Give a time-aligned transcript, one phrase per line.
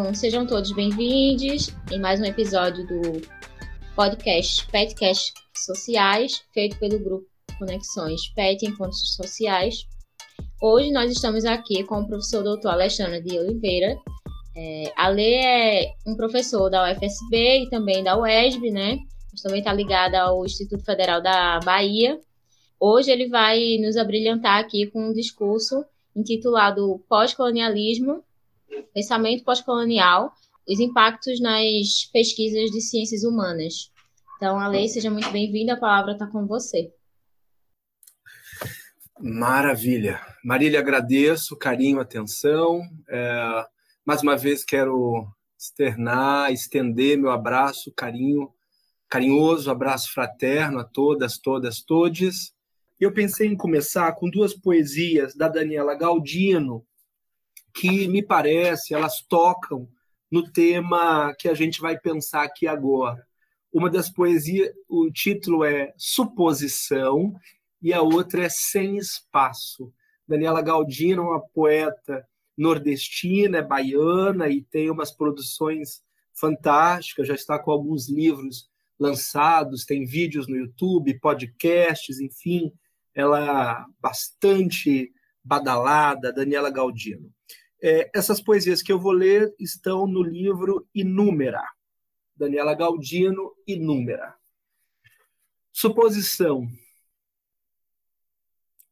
[0.00, 3.20] Então, sejam todos bem-vindos em mais um episódio do
[3.96, 7.26] podcast Petcast Sociais, feito pelo grupo
[7.58, 9.74] Conexões Pet Encontros Sociais.
[10.62, 13.98] Hoje nós estamos aqui com o professor doutor Alexandre de Oliveira.
[14.56, 18.98] É, a Lê é um professor da UFSB e também da UESB, né?
[19.32, 22.20] Mas também está ligada ao Instituto Federal da Bahia.
[22.78, 25.84] Hoje ele vai nos abrilhantar aqui com um discurso
[26.14, 28.22] intitulado Pós-colonialismo,
[28.92, 30.32] pensamento pós-colonial,
[30.68, 33.90] os impactos nas pesquisas de ciências humanas.
[34.36, 36.92] Então, Ale, seja muito bem-vinda, a palavra está com você.
[39.20, 40.20] Maravilha.
[40.44, 42.80] Marília, agradeço, carinho, atenção.
[43.08, 43.66] É,
[44.06, 45.26] mais uma vez quero
[45.58, 48.48] externar, estender meu abraço, carinho,
[49.08, 52.52] carinhoso, abraço fraterno a todas, todas, todes.
[53.00, 56.86] Eu pensei em começar com duas poesias da Daniela Galdino,
[57.74, 59.88] que me parece elas tocam
[60.30, 63.26] no tema que a gente vai pensar aqui agora.
[63.72, 67.34] Uma das poesias, o título é Suposição
[67.80, 69.92] e a outra é Sem Espaço.
[70.26, 72.26] Daniela Galdino é uma poeta
[72.56, 76.02] nordestina, é baiana e tem umas produções
[76.34, 82.72] fantásticas, já está com alguns livros lançados, tem vídeos no YouTube, podcasts, enfim,
[83.14, 85.12] ela bastante
[85.44, 87.32] badalada, Daniela Galdino.
[87.80, 91.62] É, essas poesias que eu vou ler estão no livro Inúmera,
[92.36, 94.34] Daniela Galdino, Inúmera.
[95.72, 96.68] Suposição.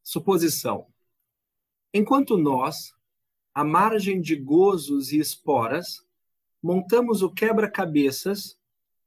[0.01, 0.87] Suposição.
[1.93, 2.93] Enquanto nós,
[3.53, 6.05] à margem de gozos e esporas,
[6.63, 8.57] montamos o quebra-cabeças,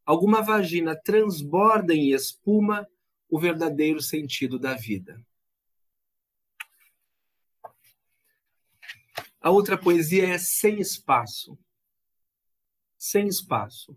[0.04, 2.86] alguma vagina transborda em espuma
[3.28, 5.24] o verdadeiro sentido da vida.
[9.40, 11.58] A outra poesia é Sem Espaço.
[12.98, 13.96] Sem espaço.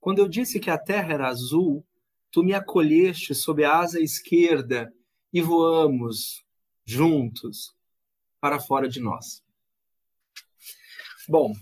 [0.00, 1.86] Quando eu disse que a terra era azul,
[2.30, 4.92] tu me acolheste sob a asa esquerda
[5.32, 6.44] e voamos
[6.84, 7.72] juntos
[8.40, 9.44] para fora de nós.
[11.28, 11.54] Bom,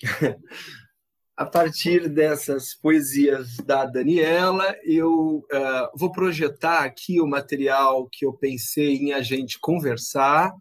[1.36, 8.32] a partir dessas poesias da Daniela, eu uh, vou projetar aqui o material que eu
[8.32, 10.54] pensei em a gente conversar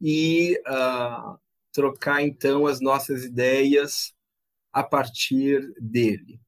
[0.00, 1.38] e uh,
[1.72, 4.14] trocar então as nossas ideias
[4.72, 6.40] a partir dele.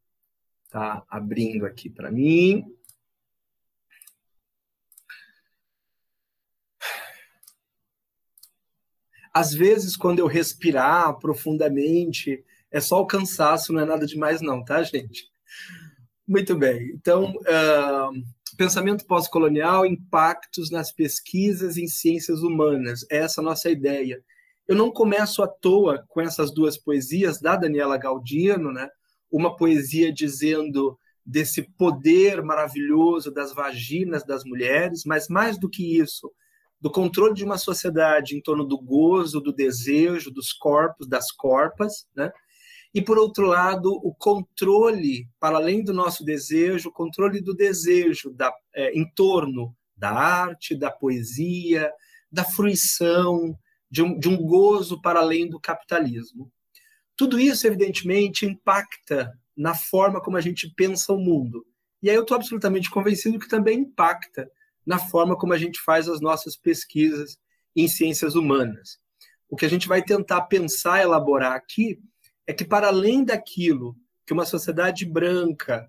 [0.70, 2.64] Tá abrindo aqui para mim.
[9.32, 14.64] Às vezes, quando eu respirar profundamente, é só o cansaço, não é nada demais, não,
[14.64, 15.30] tá, gente?
[16.26, 16.90] Muito bem.
[16.90, 18.22] Então, uh,
[18.58, 23.06] pensamento pós-colonial, impactos nas pesquisas em ciências humanas.
[23.08, 24.20] Essa é essa a nossa ideia.
[24.66, 28.90] Eu não começo à toa com essas duas poesias da Daniela Galdino, né?
[29.30, 36.28] Uma poesia dizendo desse poder maravilhoso das vaginas das mulheres, mas mais do que isso,
[36.80, 42.06] do controle de uma sociedade em torno do gozo, do desejo, dos corpos, das corpas,
[42.14, 42.32] né?
[42.94, 48.30] E, por outro lado, o controle, para além do nosso desejo, o controle do desejo
[48.30, 51.92] da, é, em torno da arte, da poesia,
[52.30, 53.58] da fruição,
[53.90, 56.50] de um, de um gozo para além do capitalismo.
[57.16, 61.66] Tudo isso, evidentemente, impacta na forma como a gente pensa o mundo.
[62.02, 64.48] E aí eu estou absolutamente convencido que também impacta
[64.86, 67.36] na forma como a gente faz as nossas pesquisas
[67.74, 68.98] em ciências humanas.
[69.50, 71.98] O que a gente vai tentar pensar, elaborar aqui,
[72.48, 73.94] é que, para além daquilo
[74.26, 75.86] que uma sociedade branca,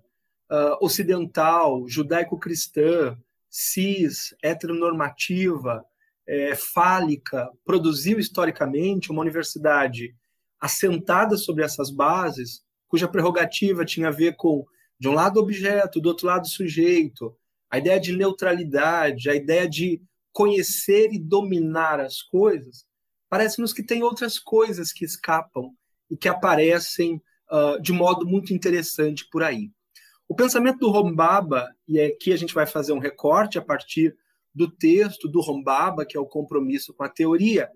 [0.50, 3.16] uh, ocidental, judaico-cristã,
[3.48, 5.82] cis, heteronormativa,
[6.28, 10.14] é, fálica, produziu historicamente uma universidade
[10.60, 14.66] assentada sobre essas bases, cuja prerrogativa tinha a ver com,
[14.98, 17.34] de um lado, objeto, do outro lado, sujeito,
[17.70, 22.84] a ideia de neutralidade, a ideia de conhecer e dominar as coisas,
[23.30, 25.74] parece-nos que tem outras coisas que escapam
[26.10, 29.70] e que aparecem uh, de modo muito interessante por aí.
[30.28, 34.16] O pensamento do Rombaba, e aqui a gente vai fazer um recorte a partir
[34.54, 37.68] do texto do Rombaba, que é o compromisso com a teoria.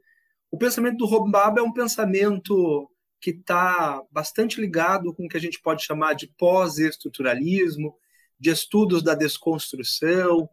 [0.50, 2.90] O pensamento do Rombaba é um pensamento
[3.20, 7.96] que está bastante ligado com o que a gente pode chamar de pós-estruturalismo,
[8.38, 10.48] de estudos da desconstrução,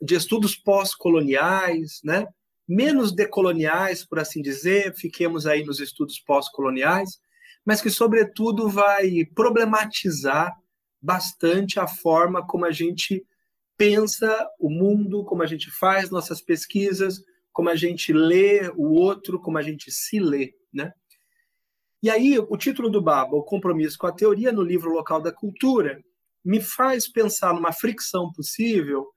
[0.00, 2.26] de estudos pós-coloniais, né?
[2.68, 7.18] Menos decoloniais, por assim dizer, fiquemos aí nos estudos pós-coloniais,
[7.64, 10.54] mas que, sobretudo, vai problematizar
[11.00, 13.24] bastante a forma como a gente
[13.76, 17.22] pensa o mundo, como a gente faz nossas pesquisas,
[17.52, 20.54] como a gente lê o outro, como a gente se lê.
[20.72, 20.92] né?
[22.02, 25.32] E aí, o título do Baba, O Compromisso com a Teoria no livro Local da
[25.32, 26.02] Cultura,
[26.44, 29.08] me faz pensar numa fricção possível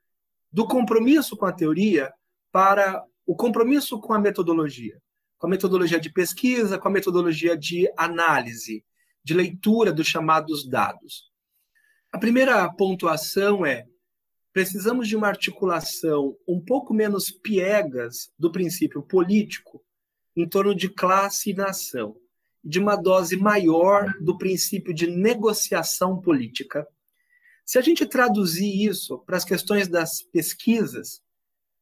[0.51, 2.11] do compromisso com a teoria
[2.51, 5.01] para o compromisso com a metodologia,
[5.37, 8.83] com a metodologia de pesquisa, com a metodologia de análise,
[9.23, 11.31] de leitura dos chamados dados.
[12.11, 13.85] A primeira pontuação é:
[14.51, 19.83] precisamos de uma articulação um pouco menos piegas do princípio político
[20.35, 22.15] em torno de classe e nação
[22.63, 26.87] de uma dose maior do princípio de negociação política.
[27.65, 31.21] Se a gente traduzir isso para as questões das pesquisas,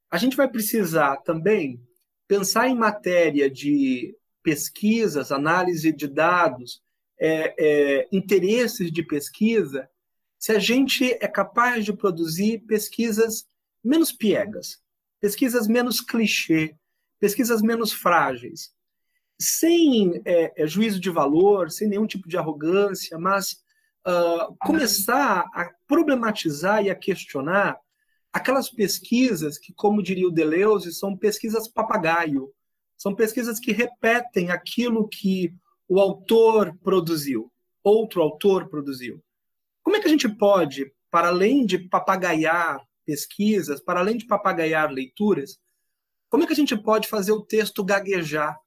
[0.09, 1.81] a gente vai precisar também
[2.27, 6.81] pensar em matéria de pesquisas, análise de dados,
[7.19, 9.89] é, é, interesses de pesquisa,
[10.37, 13.45] se a gente é capaz de produzir pesquisas
[13.83, 14.81] menos piegas,
[15.19, 16.75] pesquisas menos clichê,
[17.19, 18.73] pesquisas menos frágeis,
[19.37, 23.63] sem é, é, juízo de valor, sem nenhum tipo de arrogância, mas
[24.07, 27.77] uh, começar a problematizar e a questionar
[28.31, 32.53] aquelas pesquisas que, como diria o Deleuze, são pesquisas papagaio,
[32.97, 35.53] são pesquisas que repetem aquilo que
[35.87, 37.51] o autor produziu,
[37.83, 39.23] outro autor produziu.
[39.81, 44.91] Como é que a gente pode, para além de papagaiar pesquisas, para além de papagaiar
[44.91, 45.59] leituras,
[46.29, 48.59] como é que a gente pode fazer o texto gaguejar?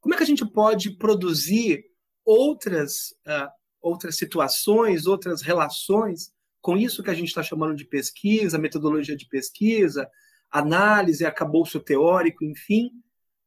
[0.00, 1.84] Como é que a gente pode produzir
[2.24, 3.48] outras, uh,
[3.80, 6.32] outras situações, outras relações
[6.66, 10.10] com isso que a gente está chamando de pesquisa, metodologia de pesquisa,
[10.50, 12.90] análise, arcabouço teórico, enfim,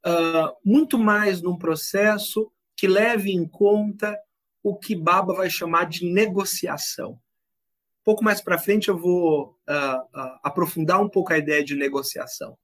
[0.08, 4.18] uh, muito mais num processo que leve em conta
[4.64, 7.12] o que Baba vai chamar de negociação.
[7.12, 11.76] Um pouco mais para frente eu vou uh, uh, aprofundar um pouco a ideia de
[11.76, 12.58] negociação.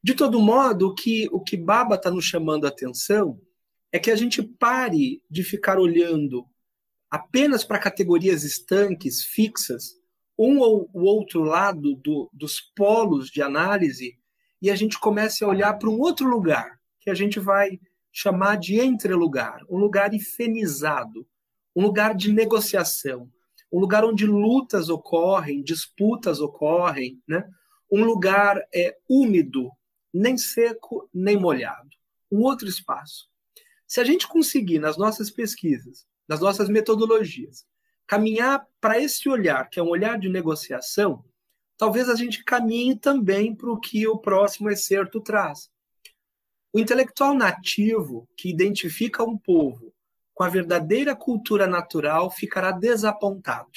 [0.00, 3.36] De todo modo, o que, o que Baba está nos chamando a atenção
[3.90, 6.46] é que a gente pare de ficar olhando
[7.10, 9.94] apenas para categorias estanques, fixas,
[10.38, 14.18] um ou o outro lado do, dos polos de análise,
[14.60, 17.80] e a gente comece a olhar para um outro lugar, que a gente vai
[18.12, 21.26] chamar de entrelugar, um lugar ifenizado,
[21.74, 23.30] um lugar de negociação,
[23.70, 27.46] um lugar onde lutas ocorrem, disputas ocorrem, né?
[27.90, 29.70] um lugar é, úmido,
[30.12, 31.90] nem seco, nem molhado.
[32.30, 33.28] Um outro espaço.
[33.86, 37.64] Se a gente conseguir, nas nossas pesquisas, nas nossas metodologias,
[38.06, 41.24] caminhar para esse olhar, que é um olhar de negociação,
[41.76, 45.70] talvez a gente caminhe também para o que o próximo excerto traz.
[46.72, 49.92] O intelectual nativo que identifica um povo
[50.34, 53.70] com a verdadeira cultura natural ficará desapontado.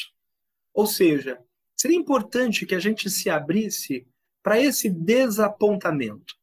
[0.74, 1.40] Ou seja,
[1.76, 4.06] seria importante que a gente se abrisse
[4.44, 6.36] para esse desapontamento,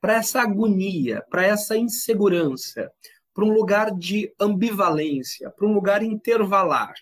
[0.00, 2.90] para essa agonia, para essa insegurança,
[3.38, 6.92] para um lugar de ambivalência, para um lugar intervalar,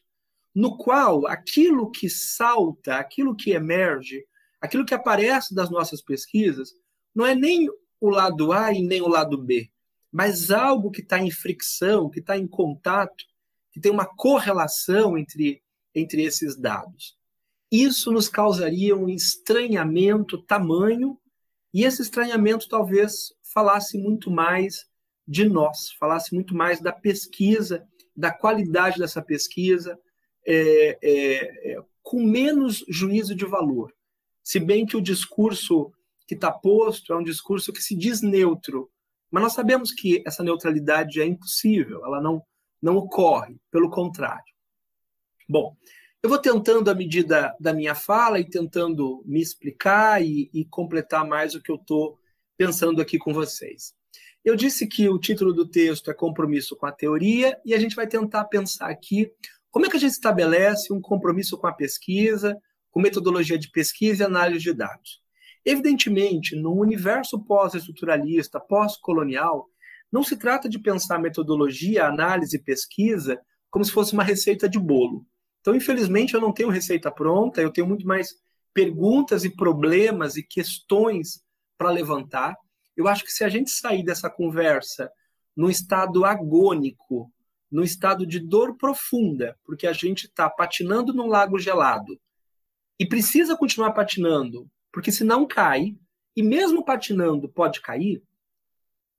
[0.55, 4.23] no qual aquilo que salta, aquilo que emerge,
[4.61, 6.75] aquilo que aparece das nossas pesquisas,
[7.15, 9.71] não é nem o lado A e nem o lado B,
[10.13, 13.25] mas algo que está em fricção, que está em contato,
[13.73, 15.63] que tem uma correlação entre,
[15.95, 17.17] entre esses dados.
[17.73, 21.19] Isso nos causaria um estranhamento tamanho,
[21.73, 24.87] e esse estranhamento talvez falasse muito mais
[25.27, 29.99] de nós, falasse muito mais da pesquisa, da qualidade dessa pesquisa,
[30.47, 33.93] é, é, é, com menos juízo de valor.
[34.43, 35.93] Se bem que o discurso
[36.27, 38.91] que está posto é um discurso que se diz neutro,
[39.31, 42.43] mas nós sabemos que essa neutralidade é impossível, ela não,
[42.81, 44.55] não ocorre, pelo contrário.
[45.49, 45.77] Bom,
[46.23, 51.27] eu vou tentando, à medida da minha fala, e tentando me explicar e, e completar
[51.27, 52.19] mais o que eu estou
[52.57, 53.95] pensando aqui com vocês.
[54.47, 57.97] Eu disse que o título do texto é Compromisso com a Teoria, e a gente
[57.97, 59.29] vai tentar pensar aqui
[59.73, 62.57] como é que a gente estabelece um compromisso com a pesquisa,
[62.93, 65.21] com metodologia de pesquisa e análise de dados.
[65.65, 69.67] Evidentemente, no universo pós-estruturalista, pós-colonial,
[70.13, 74.79] não se trata de pensar metodologia, análise e pesquisa como se fosse uma receita de
[74.79, 75.27] bolo.
[75.61, 78.37] Então, infelizmente, eu não tenho receita pronta, eu tenho muito mais
[78.73, 81.43] perguntas e problemas e questões
[81.77, 82.55] para levantar.
[82.97, 85.11] Eu acho que se a gente sair dessa conversa
[85.57, 87.33] num estado agônico,
[87.71, 92.19] num estado de dor profunda, porque a gente está patinando num lago gelado
[92.99, 95.97] e precisa continuar patinando, porque se não cai,
[96.35, 98.23] e mesmo patinando pode cair,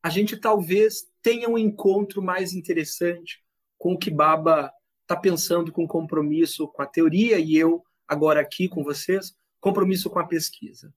[0.01, 3.43] a gente talvez tenha um encontro mais interessante
[3.77, 8.67] com o que Baba está pensando com compromisso com a teoria e eu, agora aqui
[8.67, 10.93] com vocês, compromisso com a pesquisa.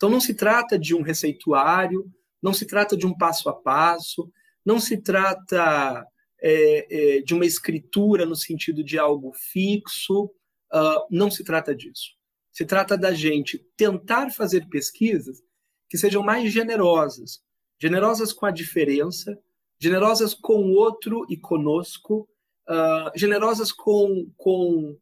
[0.00, 2.10] Então, não se trata de um receituário,
[2.42, 4.32] não se trata de um passo a passo,
[4.64, 6.06] não se trata
[6.40, 10.24] é, é, de uma escritura no sentido de algo fixo,
[10.72, 12.14] uh, não se trata disso.
[12.50, 15.42] Se trata da gente tentar fazer pesquisas
[15.86, 17.42] que sejam mais generosas,
[17.78, 19.38] generosas com a diferença,
[19.78, 22.26] generosas com o outro e conosco,
[22.66, 24.96] uh, generosas com, com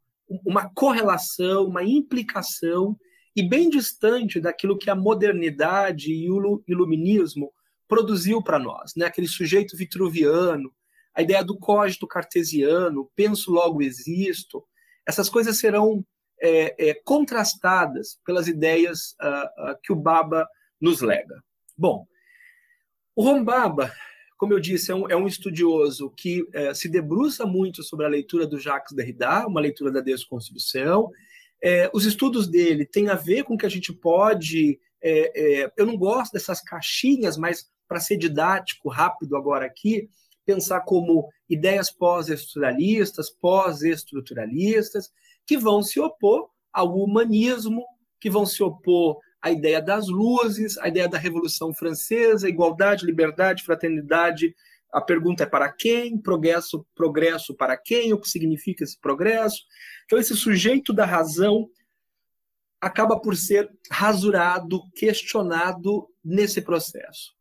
[0.45, 2.99] uma correlação, uma implicação,
[3.39, 7.53] e bem distante daquilo que a modernidade e o iluminismo
[7.87, 9.07] produziu para nós, né?
[9.07, 10.75] aquele sujeito vitruviano,
[11.15, 14.65] a ideia do código cartesiano, penso logo existo,
[15.07, 16.05] essas coisas serão
[16.43, 20.45] é, é, contrastadas pelas ideias uh, uh, que o Baba
[20.81, 21.41] nos lega.
[21.77, 22.09] Bom,
[23.15, 23.93] o Rombaba,
[24.37, 28.09] como eu disse, é um, é um estudioso que é, se debruça muito sobre a
[28.09, 31.13] leitura do Jacques Derrida, uma leitura da desconstrução.
[31.63, 34.79] É, os estudos dele têm a ver com que a gente pode.
[35.03, 40.09] É, é eu não gosto dessas caixinhas, mas para ser didático, rápido agora aqui,
[40.45, 45.11] pensar como ideias pós-estruturalistas, pós-estruturalistas,
[45.47, 47.85] que vão se opor ao humanismo,
[48.21, 53.65] que vão se opor à ideia das luzes, à ideia da Revolução Francesa, igualdade, liberdade,
[53.65, 54.55] fraternidade.
[54.93, 56.19] A pergunta é para quem?
[56.19, 58.13] Progresso, progresso para quem?
[58.13, 59.63] O que significa esse progresso?
[60.05, 61.69] Então, esse sujeito da razão
[62.81, 67.35] acaba por ser rasurado, questionado nesse processo.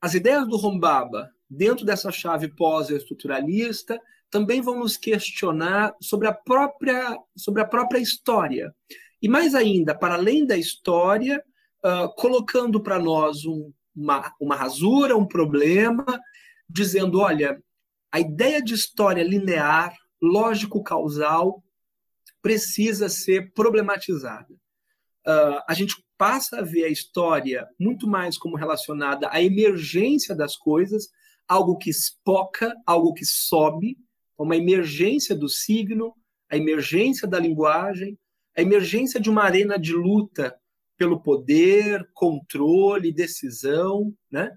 [0.00, 4.00] As ideias do Rombaba dentro dessa chave pós-estruturalista,
[4.30, 8.74] também vão nos questionar sobre a própria, sobre a própria história.
[9.22, 11.42] E mais ainda, para além da história,
[11.84, 16.04] uh, colocando para nós um, uma, uma rasura, um problema,
[16.68, 17.60] dizendo: olha,
[18.12, 21.62] a ideia de história linear, lógico-causal,
[22.40, 24.54] precisa ser problematizada.
[25.26, 30.56] Uh, a gente passa a ver a história muito mais como relacionada à emergência das
[30.56, 31.08] coisas,
[31.46, 33.98] algo que espoca, algo que sobe,
[34.38, 36.14] uma emergência do signo,
[36.50, 38.18] a emergência da linguagem,
[38.56, 40.56] a emergência de uma arena de luta
[40.98, 44.50] pelo poder, controle, decisão, né?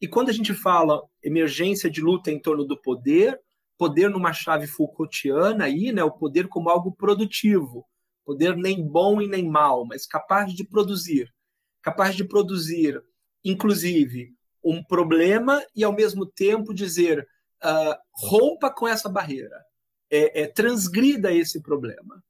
[0.00, 3.38] E quando a gente fala emergência de luta em torno do poder,
[3.78, 7.86] poder numa chave Foucaultiana aí, né, o poder como algo produtivo,
[8.24, 11.32] poder nem bom e nem mal, mas capaz de produzir,
[11.82, 13.00] capaz de produzir,
[13.44, 14.34] inclusive
[14.64, 17.26] um problema e, ao mesmo tempo, dizer
[17.62, 19.64] uh, rompa com essa barreira,
[20.10, 22.22] é, é, transgrida esse problema.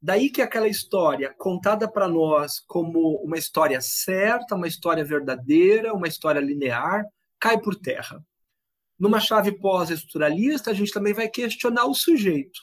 [0.00, 6.06] Daí que aquela história contada para nós como uma história certa, uma história verdadeira, uma
[6.06, 7.04] história linear,
[7.38, 8.24] cai por terra.
[8.98, 12.60] Numa chave pós-estruturalista, a gente também vai questionar o sujeito.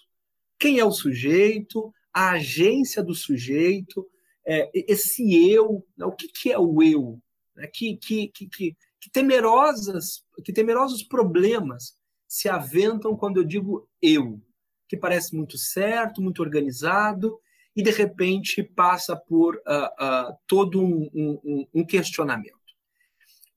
[0.57, 1.93] Quem é o sujeito?
[2.13, 4.07] A agência do sujeito?
[4.47, 5.85] É, esse eu?
[5.97, 6.05] Né?
[6.05, 7.19] O que, que é o eu?
[7.55, 7.67] Né?
[7.67, 14.41] Que, que, que, que, que temerosas, que temerosos problemas se aventam quando eu digo eu,
[14.87, 17.39] que parece muito certo, muito organizado,
[17.75, 22.55] e de repente passa por uh, uh, todo um, um, um, questionamento.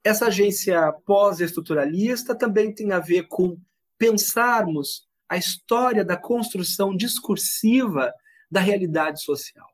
[0.02, 3.56] Essa agência pós-estruturalista também tem a ver com
[3.96, 8.12] pensarmos a história da construção discursiva
[8.50, 9.68] da realidade social.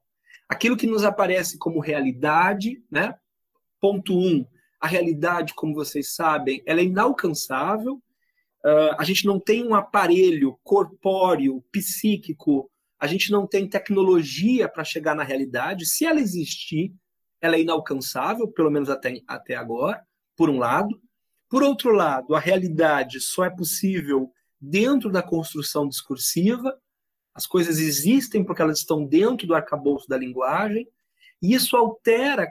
[0.49, 3.15] Aquilo que nos aparece como realidade, né?
[3.81, 4.47] Ponto um,
[4.81, 8.03] a realidade, como vocês sabem, ela é inalcançável.
[8.65, 14.83] Uh, a gente não tem um aparelho corpóreo, psíquico, a gente não tem tecnologia para
[14.85, 15.85] chegar na realidade.
[15.85, 16.95] Se ela existir,
[17.41, 20.03] ela é inalcançável, pelo menos até, até agora,
[20.35, 20.99] por um lado.
[21.51, 26.75] Por outro lado, a realidade só é possível dentro da construção discursiva.
[27.35, 30.89] As coisas existem porque elas estão dentro do arcabouço da linguagem.
[31.43, 32.49] E isso altera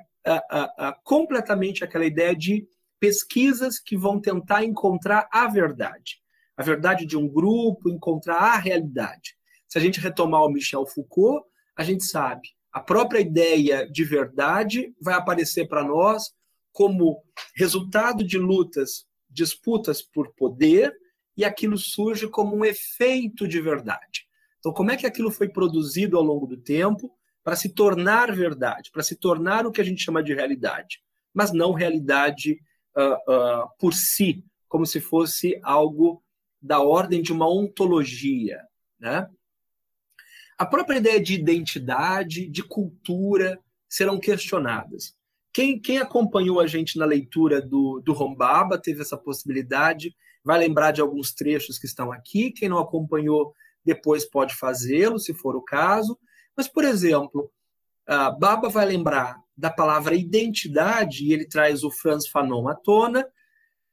[1.04, 2.68] completamente aquela ideia de
[3.04, 6.22] pesquisas que vão tentar encontrar a verdade.
[6.56, 9.36] A verdade de um grupo, encontrar a realidade.
[9.68, 11.46] Se a gente retomar o Michel Foucault,
[11.76, 16.32] a gente sabe, a própria ideia de verdade vai aparecer para nós
[16.72, 17.22] como
[17.54, 20.96] resultado de lutas, disputas por poder,
[21.36, 24.26] e aquilo surge como um efeito de verdade.
[24.60, 27.14] Então, como é que aquilo foi produzido ao longo do tempo?
[27.44, 31.02] para se tornar verdade, para se tornar o que a gente chama de realidade,
[31.34, 32.58] mas não realidade
[32.98, 36.24] uh, por si, como se fosse algo
[36.62, 38.62] da ordem de uma ontologia.
[39.00, 39.30] Né?
[40.58, 43.60] A própria ideia de identidade, de cultura,
[43.90, 45.16] serão questionadas.
[45.54, 50.92] Quem, quem acompanhou a gente na leitura do, do Rombaba teve essa possibilidade, vai lembrar
[50.92, 52.52] de alguns trechos que estão aqui.
[52.52, 53.54] Quem não acompanhou,
[53.86, 56.18] depois pode fazê-lo, se for o caso.
[56.58, 57.52] Mas, por exemplo,
[58.08, 63.26] a Baba vai lembrar da palavra identidade, e ele traz o Franz Fanon à tona,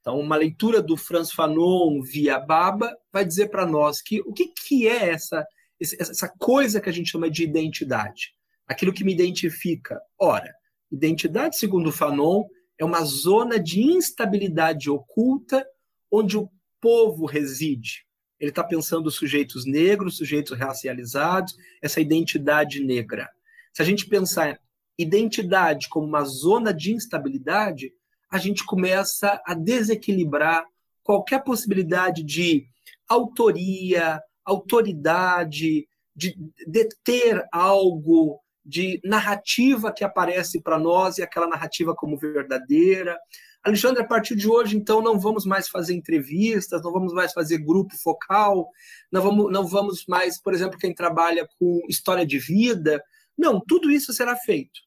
[0.01, 4.47] Então, uma leitura do Franz Fanon via Baba vai dizer para nós que o que,
[4.47, 5.47] que é essa,
[5.79, 8.35] essa coisa que a gente chama de identidade,
[8.67, 10.01] aquilo que me identifica.
[10.19, 10.51] Ora,
[10.91, 12.45] identidade, segundo Fanon,
[12.79, 15.67] é uma zona de instabilidade oculta
[16.11, 16.51] onde o
[16.81, 18.07] povo reside.
[18.39, 23.29] Ele está pensando sujeitos negros, sujeitos racializados, essa identidade negra.
[23.75, 24.59] Se a gente pensar
[25.01, 27.93] identidade como uma zona de instabilidade,
[28.31, 30.65] a gente começa a desequilibrar
[31.03, 32.67] qualquer possibilidade de
[33.09, 42.17] autoria, autoridade, de deter algo, de narrativa que aparece para nós e aquela narrativa como
[42.17, 43.19] verdadeira.
[43.63, 47.59] Alexandre, a partir de hoje, então, não vamos mais fazer entrevistas, não vamos mais fazer
[47.59, 48.69] grupo focal,
[49.11, 53.03] não vamos, não vamos mais, por exemplo, quem trabalha com história de vida.
[53.37, 54.81] Não, tudo isso será feito.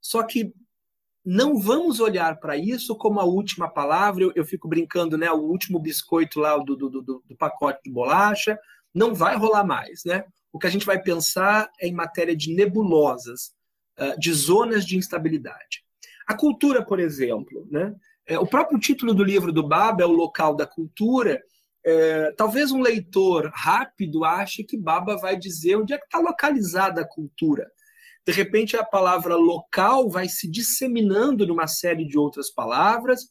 [0.00, 0.52] Só que
[1.24, 4.24] não vamos olhar para isso como a última palavra.
[4.24, 5.30] Eu, eu, fico brincando, né?
[5.30, 8.58] O último biscoito lá do, do, do, do, pacote de bolacha
[8.94, 10.24] não vai rolar mais, né?
[10.52, 13.52] O que a gente vai pensar é em matéria de nebulosas,
[13.98, 15.84] uh, de zonas de instabilidade.
[16.26, 17.94] A cultura, por exemplo, né?
[18.26, 21.42] É, o próprio título do livro do Baba é o local da cultura.
[21.84, 27.00] É, talvez um leitor rápido ache que Baba vai dizer onde é que está localizada
[27.00, 27.66] a cultura.
[28.28, 33.22] De repente, a palavra local vai se disseminando numa série de outras palavras,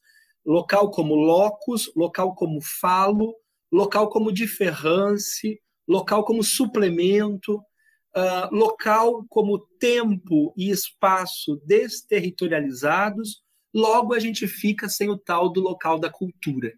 [0.43, 3.35] local como locus, local como falo,
[3.71, 14.19] local como diferrance, local como suplemento, uh, local como tempo e espaço desterritorializados, logo a
[14.19, 16.73] gente fica sem o tal do local da cultura.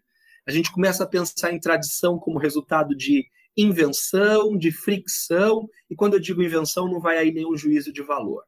[0.46, 6.14] A gente começa a pensar em tradição como resultado de invenção, de fricção, e quando
[6.14, 8.44] eu digo invenção, não vai aí nenhum juízo de valor.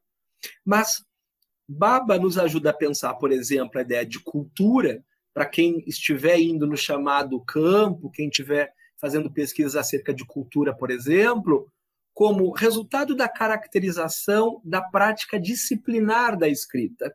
[0.65, 1.03] Mas
[1.67, 6.67] Baba nos ajuda a pensar, por exemplo, a ideia de cultura, para quem estiver indo
[6.67, 11.67] no chamado campo, quem estiver fazendo pesquisas acerca de cultura, por exemplo,
[12.13, 17.13] como resultado da caracterização da prática disciplinar da escrita.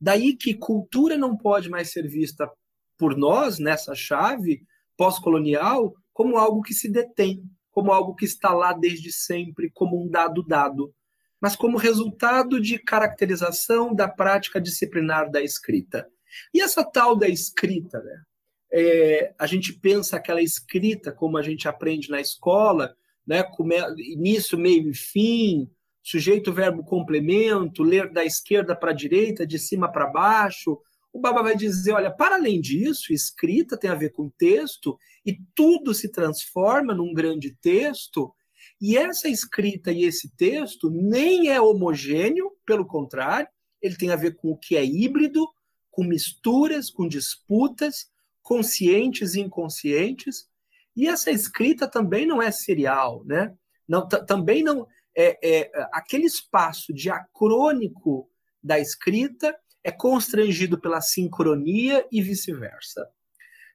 [0.00, 2.50] Daí que cultura não pode mais ser vista
[2.96, 4.62] por nós, nessa chave
[4.96, 10.10] pós-colonial, como algo que se detém, como algo que está lá desde sempre, como um
[10.10, 10.92] dado dado,
[11.40, 16.08] mas como resultado de caracterização da prática disciplinar da escrita.
[16.52, 18.22] E essa tal da escrita, né?
[18.72, 23.44] É, a gente pensa aquela escrita como a gente aprende na escola, né?
[23.96, 25.70] início, meio e fim,
[26.02, 30.80] sujeito, verbo, complemento, ler da esquerda para a direita, de cima para baixo,
[31.18, 35.36] o Baba vai dizer: olha, para além disso, escrita tem a ver com texto e
[35.54, 38.32] tudo se transforma num grande texto.
[38.80, 43.48] E essa escrita e esse texto nem é homogêneo, pelo contrário,
[43.82, 45.46] ele tem a ver com o que é híbrido,
[45.90, 48.08] com misturas, com disputas,
[48.40, 50.48] conscientes e inconscientes.
[50.96, 53.54] E essa escrita também não é serial, né?
[53.88, 58.30] Não, também não é, é aquele espaço diacrônico
[58.62, 59.56] da escrita
[59.88, 63.08] é constrangido pela sincronia e vice-versa.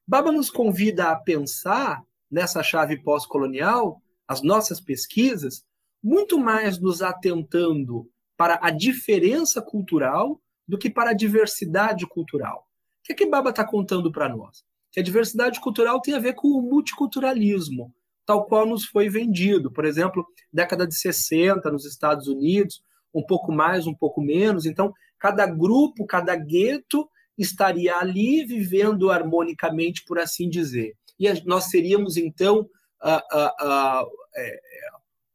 [0.08, 5.66] Baba nos convida a pensar nessa chave pós-colonial, as nossas pesquisas,
[6.04, 12.68] muito mais nos atentando para a diferença cultural do que para a diversidade cultural.
[13.00, 14.64] O que, é que Baba está contando para nós?
[14.92, 17.92] Que a diversidade cultural tem a ver com o multiculturalismo,
[18.24, 19.72] tal qual nos foi vendido.
[19.72, 24.68] Por exemplo, década de 60 nos Estados Unidos, um pouco mais, um pouco menos.
[24.68, 24.94] Então,
[25.24, 30.98] cada grupo, cada gueto estaria ali vivendo harmonicamente, por assim dizer.
[31.18, 32.70] E nós seríamos, então,
[33.02, 34.06] uh,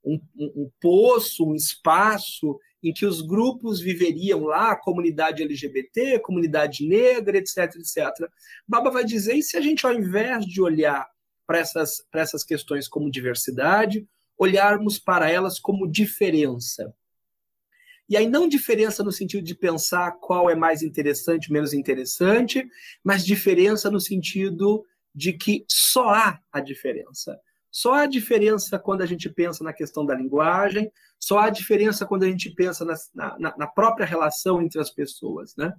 [0.04, 7.38] um, um, poço, um espaço em que os grupos viveriam lá, comunidade LGBT, comunidade negra,
[7.38, 8.30] etc, etc.
[8.68, 11.08] Baba vai dizer, e se a gente, ao invés de olhar
[11.46, 16.94] para essas, essas questões como diversidade, olharmos para elas como diferença?
[18.08, 22.66] E aí não diferença no sentido de pensar qual é mais interessante, menos interessante,
[23.04, 27.38] mas diferença no sentido de que só há a diferença.
[27.70, 30.90] Só há diferença quando a gente pensa na questão da linguagem,
[31.20, 32.94] só há diferença quando a gente pensa na,
[33.38, 35.54] na, na própria relação entre as pessoas.
[35.54, 35.74] Né?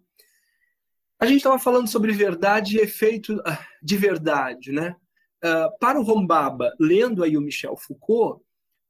[1.19, 4.71] A gente estava falando sobre verdade e efeito ah, de verdade.
[4.71, 4.95] Né?
[5.43, 8.43] Uh, para o Rombaba, lendo aí o Michel Foucault,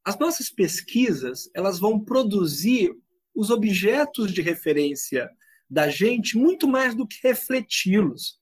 [0.04, 2.94] as nossas pesquisas elas vão produzir
[3.40, 5.30] os objetos de referência
[5.70, 8.38] da gente muito mais do que refleti-los.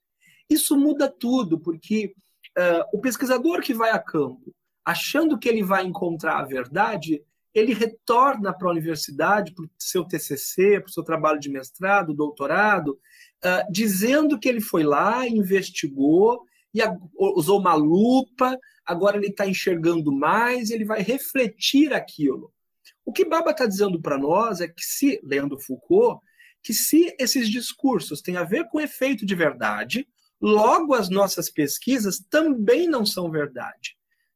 [0.49, 2.15] Isso muda tudo, porque
[2.57, 7.21] uh, o pesquisador que vai a campo, achando que ele vai encontrar a verdade,
[7.53, 12.15] ele retorna para a universidade, para o seu TCC, para o seu trabalho de mestrado,
[12.15, 12.97] doutorado,
[13.45, 16.41] uh, dizendo que ele foi lá, investigou
[16.73, 22.51] e a, usou uma lupa, agora ele está enxergando mais, ele vai refletir aquilo.
[23.07, 26.21] O que Baba está dizendo para nós é que se, lendo Foucault,
[26.61, 30.05] que se esses discursos têm a ver com efeito de verdade,
[30.41, 33.95] logo as nossas pesquisas também não são verdade.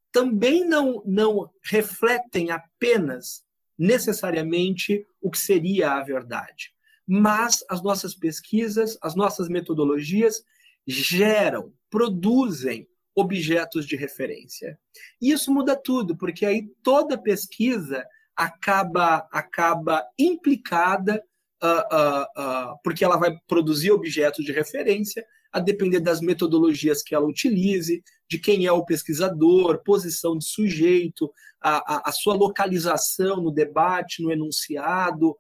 [0.10, 3.44] Também não, não refletem apenas
[3.78, 6.74] necessariamente o que seria a verdade.
[7.06, 10.46] Mas as nossas pesquisas, as nossas metodologias
[10.88, 14.80] geram, produzem objetos de referência.
[15.22, 18.06] E isso muda tudo, porque aí toda pesquisa
[18.42, 21.24] acaba, acaba implicada,
[21.64, 25.24] uh, uh, uh, porque ela vai produzir objetos de referência,
[25.54, 31.32] a depender das metodologias que ela utilize, de quem é o pesquisador, posição de sujeito,
[31.62, 35.38] a, a, a sua localização no debate, no enunciado,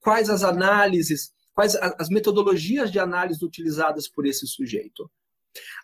[0.00, 5.10] quais as análises, quais as metodologias de análise utilizadas por esse sujeito.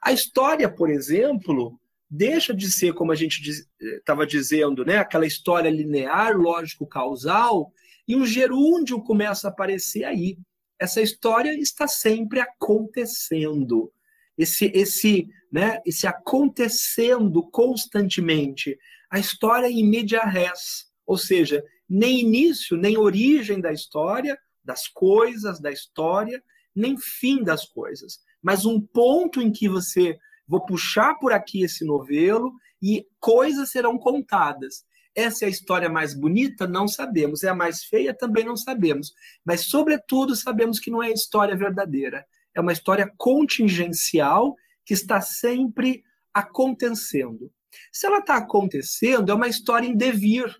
[0.00, 3.40] A história, por exemplo, deixa de ser, como a gente
[3.80, 7.72] estava diz, dizendo, né, aquela história linear, lógico-causal,
[8.06, 10.38] e um gerúndio começa a aparecer aí.
[10.78, 13.92] Essa história está sempre acontecendo.
[14.38, 18.78] Esse, esse, né, esse acontecendo constantemente.
[19.10, 24.88] A história é em media res, ou seja, nem início, nem origem da história, das
[24.88, 26.42] coisas, da história,
[26.74, 31.84] nem fim das coisas, mas um ponto em que você vou puxar por aqui esse
[31.84, 34.84] novelo e coisas serão contadas.
[35.14, 36.66] Essa é a história mais bonita?
[36.66, 37.42] Não sabemos.
[37.42, 38.14] É a mais feia?
[38.14, 39.12] Também não sabemos.
[39.44, 42.26] Mas, sobretudo, sabemos que não é a história verdadeira.
[42.54, 44.54] É uma história contingencial
[44.84, 46.04] que está sempre
[46.34, 47.50] acontecendo.
[47.90, 50.54] Se ela está acontecendo, é uma história em devir.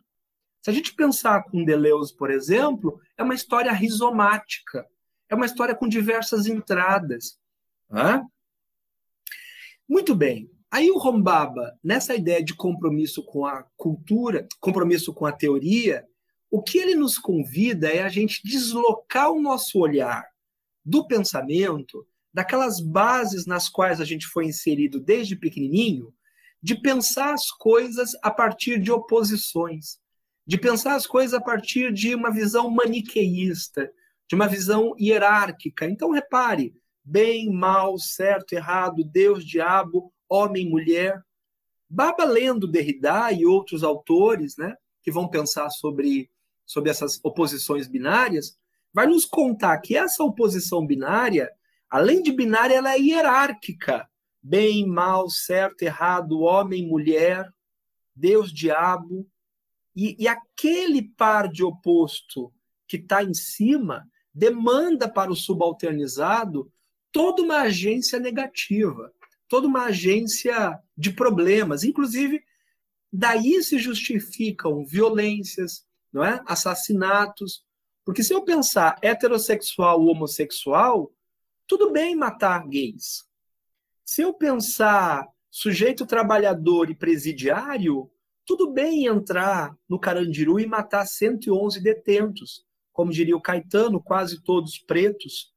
[0.62, 4.86] Se a gente pensar com Deleuze, por exemplo, é uma história rizomática.
[5.28, 7.38] É uma história com diversas entradas.
[7.90, 8.22] Hã?
[9.88, 10.50] Muito bem.
[10.70, 16.04] Aí o Rombaba, nessa ideia de compromisso com a cultura, compromisso com a teoria,
[16.50, 20.24] o que ele nos convida é a gente deslocar o nosso olhar
[20.84, 26.12] do pensamento, daquelas bases nas quais a gente foi inserido desde pequenininho,
[26.62, 29.98] de pensar as coisas a partir de oposições,
[30.46, 33.90] de pensar as coisas a partir de uma visão maniqueísta,
[34.28, 35.86] de uma visão hierárquica.
[35.86, 36.74] Então, repare,
[37.06, 41.22] bem, mal, certo, errado, Deus, diabo, homem, mulher.
[41.88, 46.28] Baba lendo Derrida e outros autores, né, que vão pensar sobre,
[46.66, 48.58] sobre essas oposições binárias,
[48.92, 51.48] vai nos contar que essa oposição binária,
[51.88, 54.08] além de binária, ela é hierárquica.
[54.42, 57.48] Bem, mal, certo, errado, homem, mulher,
[58.14, 59.28] Deus, diabo.
[59.94, 62.52] E, e aquele par de oposto
[62.88, 66.70] que está em cima demanda para o subalternizado
[67.16, 69.10] toda uma agência negativa,
[69.48, 71.82] toda uma agência de problemas.
[71.82, 72.44] Inclusive,
[73.10, 76.42] daí se justificam violências, não é?
[76.46, 77.64] assassinatos.
[78.04, 81.10] Porque se eu pensar heterossexual ou homossexual,
[81.66, 83.24] tudo bem matar gays.
[84.04, 88.10] Se eu pensar sujeito trabalhador e presidiário,
[88.44, 92.66] tudo bem entrar no Carandiru e matar 111 detentos.
[92.92, 95.55] Como diria o Caetano, quase todos pretos.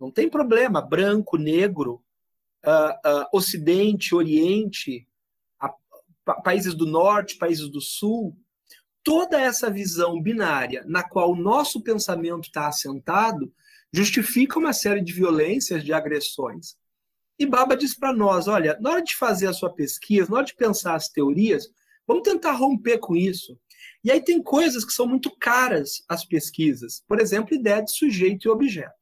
[0.00, 2.02] Não tem problema, branco, negro,
[2.64, 5.06] uh, uh, Ocidente, Oriente,
[5.60, 5.68] a,
[6.24, 8.34] pa, países do Norte, países do Sul.
[9.04, 13.52] Toda essa visão binária na qual o nosso pensamento está assentado
[13.92, 16.76] justifica uma série de violências, de agressões.
[17.38, 20.46] E Baba diz para nós: olha, na hora de fazer a sua pesquisa, na hora
[20.46, 21.68] de pensar as teorias,
[22.06, 23.58] vamos tentar romper com isso.
[24.02, 27.02] E aí tem coisas que são muito caras às pesquisas.
[27.06, 28.99] Por exemplo, ideia de sujeito e objeto.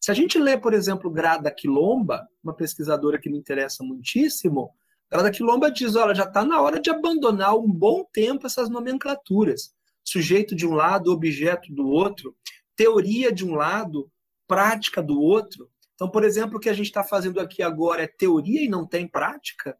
[0.00, 4.70] Se a gente lê, por exemplo, Grada Quilomba, uma pesquisadora que me interessa muitíssimo,
[5.10, 9.72] Grada Quilomba diz: olha, já está na hora de abandonar um bom tempo essas nomenclaturas.
[10.02, 12.36] Sujeito de um lado, objeto do outro,
[12.76, 14.10] teoria de um lado,
[14.46, 15.70] prática do outro.
[15.94, 18.86] Então, por exemplo, o que a gente está fazendo aqui agora é teoria e não
[18.86, 19.76] tem prática.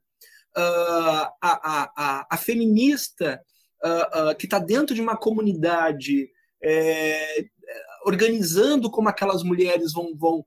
[0.57, 3.43] Uh, a, a, a, a, feminista
[3.85, 6.31] uh, uh, que está dentro de uma comunidade
[6.63, 7.45] é,
[8.05, 10.45] organizando como aquelas mulheres vão, vão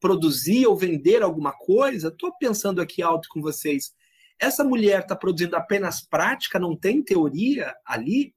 [0.00, 3.94] produzir ou vender alguma coisa, estou pensando aqui alto com vocês.
[4.38, 8.34] Essa mulher está produzindo apenas prática, não tem teoria ali?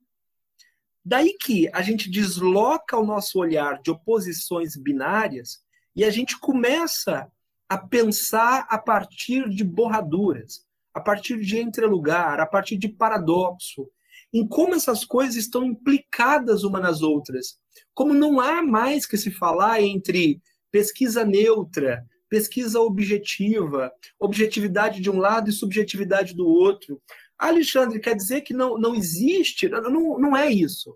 [1.04, 5.60] Daí que a gente desloca o nosso olhar de oposições binárias
[5.96, 7.30] e a gente começa
[7.68, 13.90] a pensar a partir de borraduras, a partir de entrelugar, a partir de paradoxo,
[14.34, 17.58] em como essas coisas estão implicadas uma nas outras.
[17.94, 25.18] Como não há mais que se falar entre pesquisa neutra, pesquisa objetiva, objetividade de um
[25.18, 27.02] lado e subjetividade do outro.
[27.38, 29.68] Alexandre, quer dizer que não, não existe?
[29.68, 30.96] Não, não é isso.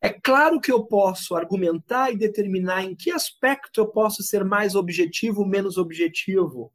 [0.00, 4.74] É claro que eu posso argumentar e determinar em que aspecto eu posso ser mais
[4.74, 6.70] objetivo ou menos objetivo.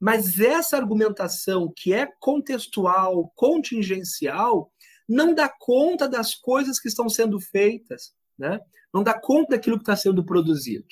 [0.00, 4.72] Mas essa argumentação que é contextual, contingencial,
[5.10, 8.60] não dá conta das coisas que estão sendo feitas, né?
[8.94, 10.86] não dá conta daquilo que está sendo produzido.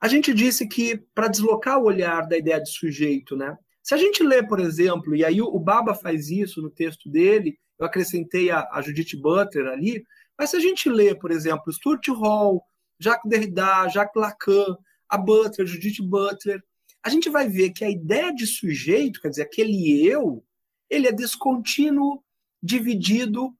[0.00, 3.58] A gente disse que, para deslocar o olhar da ideia de sujeito, né?
[3.82, 7.58] se a gente lê, por exemplo, e aí o Baba faz isso no texto dele,
[7.78, 10.04] eu acrescentei a, a Judith Butler ali,
[10.38, 12.62] mas se a gente lê, por exemplo, Stuart Hall,
[12.98, 14.76] Jacques Derrida, Jacques Lacan,
[15.08, 16.62] a Butler, Judith Butler,
[17.02, 20.44] a gente vai ver que a ideia de sujeito, quer dizer, aquele eu,
[20.88, 22.22] ele é descontínuo,
[22.66, 23.54] dividido.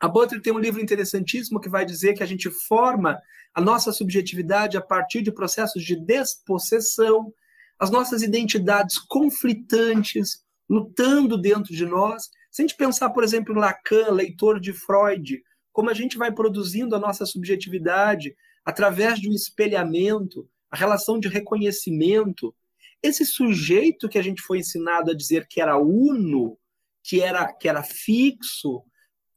[0.00, 3.20] A Butler tem um livro interessantíssimo que vai dizer que a gente forma
[3.54, 7.32] a nossa subjetividade a partir de processos de despossessão,
[7.78, 12.30] as nossas identidades conflitantes, lutando dentro de nós.
[12.50, 15.42] Se a gente pensar, por exemplo, em Lacan, leitor de Freud,
[15.72, 21.28] como a gente vai produzindo a nossa subjetividade através de um espelhamento, a relação de
[21.28, 22.54] reconhecimento,
[23.02, 26.56] esse sujeito que a gente foi ensinado a dizer que era uno,
[27.02, 28.82] que era, que era fixo,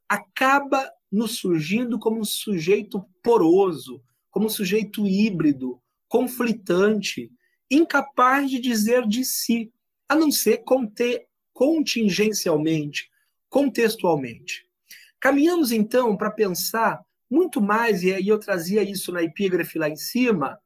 [0.08, 7.32] acaba nos surgindo como um sujeito poroso, como um sujeito híbrido, conflitante,
[7.70, 9.72] incapaz de dizer de si,
[10.08, 13.10] a não ser conter, contingencialmente,
[13.50, 14.66] contextualmente.
[15.20, 19.96] Caminhamos então para pensar muito mais, e aí eu trazia isso na epígrafe lá em
[19.96, 20.60] cima,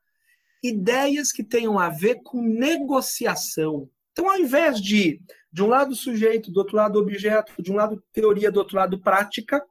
[0.62, 3.90] ideias que tenham a ver com negociação.
[4.12, 8.04] Então, ao invés de, de um lado, sujeito, do outro lado, objeto, de um lado,
[8.12, 9.64] teoria, do outro lado, prática,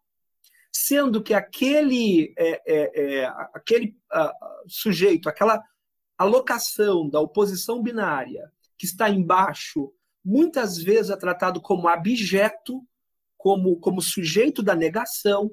[0.72, 3.96] sendo que aquele, é, é, é, aquele
[4.66, 5.62] sujeito, aquela
[6.16, 9.92] alocação da oposição binária que está embaixo,
[10.24, 12.84] muitas vezes é tratado como abjeto,
[13.36, 15.50] como, como sujeito da negação.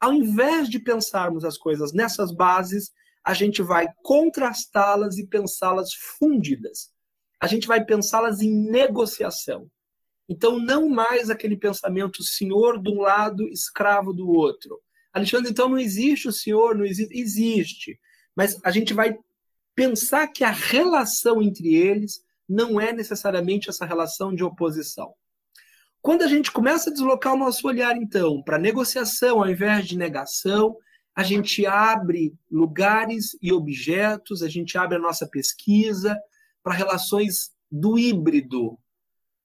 [0.00, 2.92] Ao invés de pensarmos as coisas nessas bases,
[3.24, 6.92] a gente vai contrastá-las e pensá-las fundidas.
[7.40, 9.66] A gente vai pensá-las em negociação.
[10.28, 14.78] Então, não mais aquele pensamento senhor de um lado, escravo do outro.
[15.12, 17.18] Alexandre, então não existe o senhor, não existe.
[17.18, 18.00] Existe.
[18.36, 19.18] Mas a gente vai
[19.74, 25.14] pensar que a relação entre eles não é necessariamente essa relação de oposição.
[26.02, 29.98] Quando a gente começa a deslocar o nosso olhar, então, para negociação ao invés de
[29.98, 30.76] negação,
[31.14, 36.16] a gente abre lugares e objetos, a gente abre a nossa pesquisa
[36.62, 38.78] para relações do híbrido,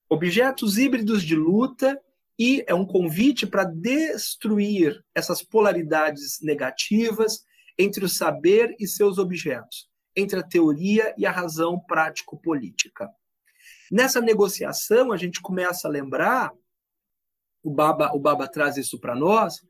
[0.10, 2.00] objetos híbridos de luta,
[2.38, 7.46] e é um convite para destruir essas polaridades negativas
[7.78, 13.10] entre o saber e seus objetos, entre a teoria e a razão prático-política.
[13.92, 16.52] Nessa negociação, a gente começa a lembrar,
[17.64, 19.62] o Baba, o Baba traz isso para nós,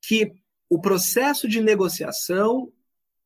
[0.00, 0.32] que
[0.68, 2.72] o processo de negociação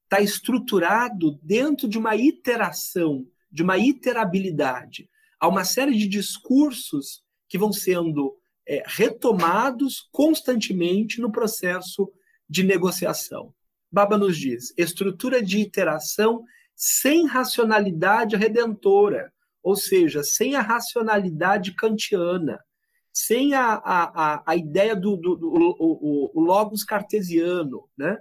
[0.04, 5.08] está estruturado dentro de uma iteração, de uma iterabilidade.
[5.40, 8.36] Há uma série de discursos que vão sendo
[8.68, 12.12] é, retomados constantemente no processo
[12.46, 13.54] de negociação.
[13.90, 22.62] Baba nos diz: estrutura de iteração sem racionalidade redentora, ou seja, sem a racionalidade kantiana,
[23.10, 28.18] sem a, a, a, ideia do, do, do o, o, logos cartesiano, né?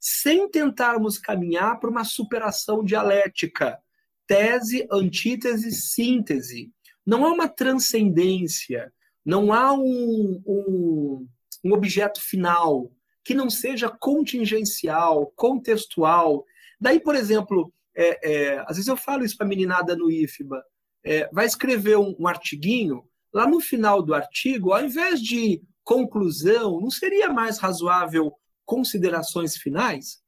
[0.00, 3.78] sem tentarmos caminhar para uma superação dialética,
[4.26, 6.70] tese, antítese, síntese.
[7.06, 8.92] Não há uma transcendência,
[9.24, 11.28] não há um, um,
[11.64, 12.90] um objeto final
[13.24, 16.44] que não seja contingencial, contextual.
[16.80, 20.62] Daí, por exemplo, é, é, às vezes eu falo isso para a meninada no IFBA,
[21.04, 26.80] é, vai escrever um, um artiguinho, lá no final do artigo, ao invés de conclusão,
[26.80, 28.32] não seria mais razoável
[28.64, 30.22] considerações finais?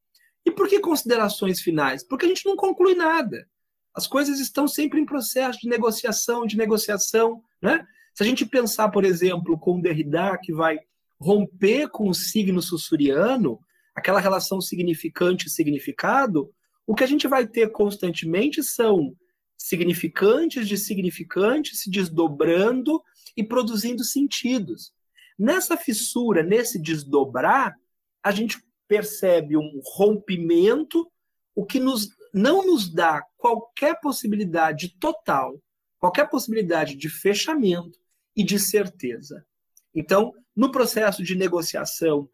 [0.45, 2.07] E por que considerações finais?
[2.07, 3.49] Porque a gente não conclui nada.
[3.97, 7.43] As coisas estão sempre em processo de negociação, de negociação.
[7.63, 7.87] Né?
[8.15, 10.79] Se a gente pensar, por exemplo, com Derrida, que vai
[11.19, 13.59] romper com o signo sussuriano,
[13.95, 16.53] aquela relação significante e significado,
[16.87, 19.17] o que a gente vai ter constantemente são
[19.57, 23.03] significantes de significantes se desdobrando
[23.35, 24.93] e produzindo sentidos.
[25.39, 27.75] Nessa fissura, nesse desdobrar,
[28.23, 31.11] a gente percebe um rompimento,
[31.55, 35.59] o que nos, não nos dá qualquer possibilidade total,
[35.99, 37.99] qualquer possibilidade de fechamento
[38.37, 39.43] e de certeza.
[39.95, 42.29] Então, no processo de negociação,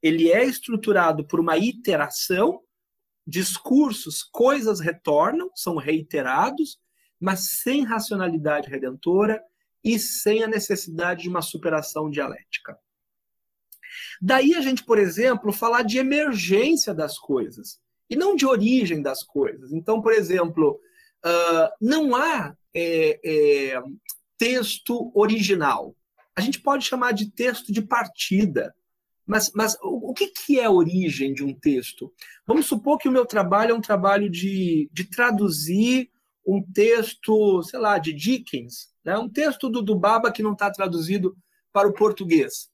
[0.00, 2.62] ele é estruturado por uma iteração
[3.26, 6.78] discursos, coisas retornam, são reiterados,
[7.20, 9.42] mas sem racionalidade redentora
[9.82, 12.78] e sem a necessidade de uma superação dialética.
[14.22, 19.22] Daí a gente, por exemplo, falar de emergência das coisas e não de origem das
[19.22, 19.72] coisas.
[19.72, 20.80] Então, por exemplo,
[21.24, 23.82] uh, não há é, é,
[24.36, 25.94] texto original.
[26.34, 28.74] A gente pode chamar de texto de partida.
[29.26, 32.12] Mas, mas o, o que, que é a origem de um texto?
[32.46, 36.10] Vamos supor que o meu trabalho é um trabalho de, de traduzir
[36.46, 39.18] um texto, sei lá, de Dickens, né?
[39.18, 41.36] um texto do, do Baba que não está traduzido
[41.70, 42.70] para o português.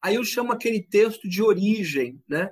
[0.00, 2.22] Aí eu chamo aquele texto de origem.
[2.26, 2.50] Né?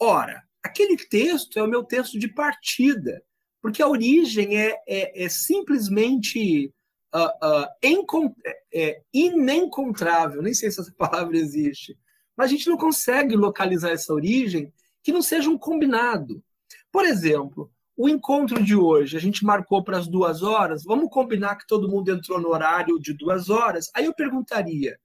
[0.00, 3.22] Ora, aquele texto é o meu texto de partida,
[3.60, 6.72] porque a origem é, é, é simplesmente
[7.14, 11.96] uh, uh, é, inencontrável, nem sei se essa palavra existe,
[12.36, 14.72] mas a gente não consegue localizar essa origem
[15.02, 16.42] que não seja um combinado.
[16.90, 21.56] Por exemplo, o encontro de hoje, a gente marcou para as duas horas, vamos combinar
[21.56, 23.90] que todo mundo entrou no horário de duas horas.
[23.94, 24.98] Aí eu perguntaria: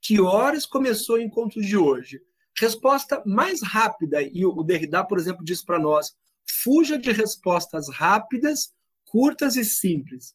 [0.00, 2.20] que horas começou o encontro de hoje?
[2.58, 6.14] Resposta mais rápida, e o Derrida, por exemplo, diz para nós:
[6.46, 8.72] fuja de respostas rápidas,
[9.04, 10.34] curtas e simples.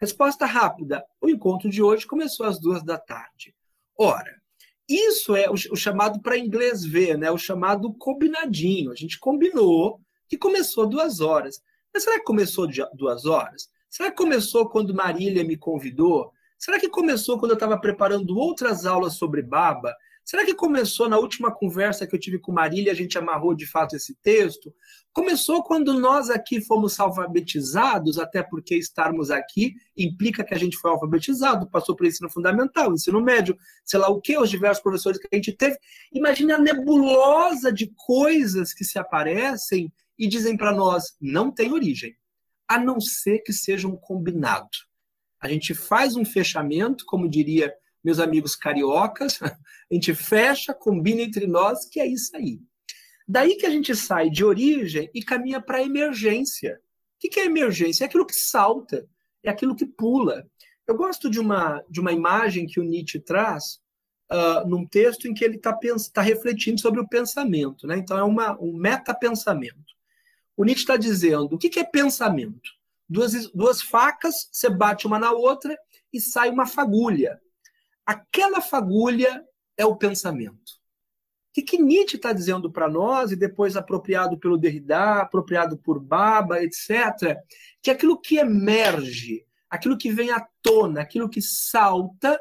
[0.00, 3.54] Resposta rápida: o encontro de hoje começou às duas da tarde.
[3.96, 4.40] Ora,
[4.88, 7.30] isso é o, chamado para inglês ver, né?
[7.30, 8.90] O chamado combinadinho.
[8.90, 11.62] A gente combinou que começou duas horas.
[11.94, 13.68] Mas será que começou duas horas?
[13.88, 16.32] Será que começou quando Marília me convidou?
[16.58, 19.94] Será que começou quando eu estava preparando outras aulas sobre Baba?
[20.30, 23.66] Será que começou na última conversa que eu tive com Marília, a gente amarrou de
[23.66, 24.72] fato esse texto?
[25.12, 30.92] Começou quando nós aqui fomos alfabetizados, até porque estarmos aqui implica que a gente foi
[30.92, 35.26] alfabetizado, passou por ensino fundamental, ensino médio, sei lá o que, os diversos professores que
[35.32, 35.76] a gente teve.
[36.12, 42.14] Imagine a nebulosa de coisas que se aparecem e dizem para nós: não tem origem,
[42.68, 44.68] a não ser que seja um combinado.
[45.40, 49.56] A gente faz um fechamento, como diria meus amigos cariocas, a
[49.92, 52.60] gente fecha, combina entre nós, que é isso aí.
[53.26, 56.80] Daí que a gente sai de origem e caminha para emergência.
[57.16, 58.04] O que é emergência?
[58.04, 59.06] É aquilo que salta,
[59.42, 60.46] é aquilo que pula.
[60.86, 63.80] Eu gosto de uma, de uma imagem que o Nietzsche traz
[64.32, 65.78] uh, num texto em que ele está
[66.12, 67.86] tá refletindo sobre o pensamento.
[67.86, 67.98] Né?
[67.98, 69.94] Então, é uma, um metapensamento.
[70.56, 72.70] O Nietzsche está dizendo: o que, que é pensamento?
[73.08, 75.76] Duas, duas facas, você bate uma na outra
[76.12, 77.40] e sai uma fagulha.
[78.10, 79.40] Aquela fagulha
[79.76, 80.72] é o pensamento.
[80.72, 86.00] O que, que Nietzsche está dizendo para nós, e depois apropriado pelo Derrida, apropriado por
[86.00, 87.38] Baba, etc.,
[87.80, 92.36] que aquilo que emerge, aquilo que vem à tona, aquilo que salta,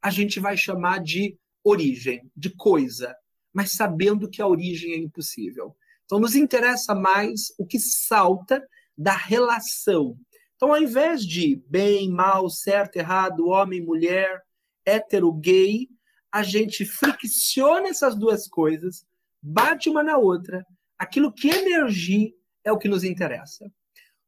[0.00, 3.12] a gente vai chamar de origem, de coisa,
[3.52, 5.76] mas sabendo que a origem é impossível.
[6.04, 8.64] Então, nos interessa mais o que salta
[8.96, 10.16] da relação.
[10.54, 14.46] Então, ao invés de bem, mal, certo, errado, homem, mulher,
[14.88, 15.88] hétero, gay,
[16.32, 19.04] a gente fricciona essas duas coisas,
[19.42, 20.64] bate uma na outra.
[20.98, 23.70] Aquilo que emergir é o que nos interessa.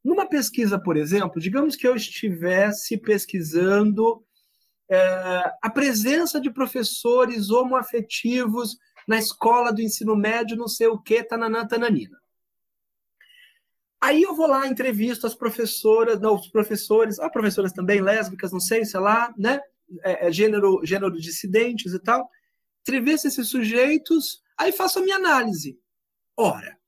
[0.03, 4.25] Numa pesquisa, por exemplo, digamos que eu estivesse pesquisando
[4.89, 11.23] é, a presença de professores homoafetivos na escola do ensino médio, não sei o que,
[11.23, 12.19] tananã, tananina.
[14.01, 18.61] Aí eu vou lá, entrevisto as professoras, não, os professores, ah, professoras também lésbicas, não
[18.61, 19.61] sei, sei lá, né?
[20.05, 22.29] É, é, gênero, gênero dissidentes e tal,
[22.83, 25.79] entrevisto esses sujeitos, aí faço a minha análise.
[26.37, 26.79] Ora,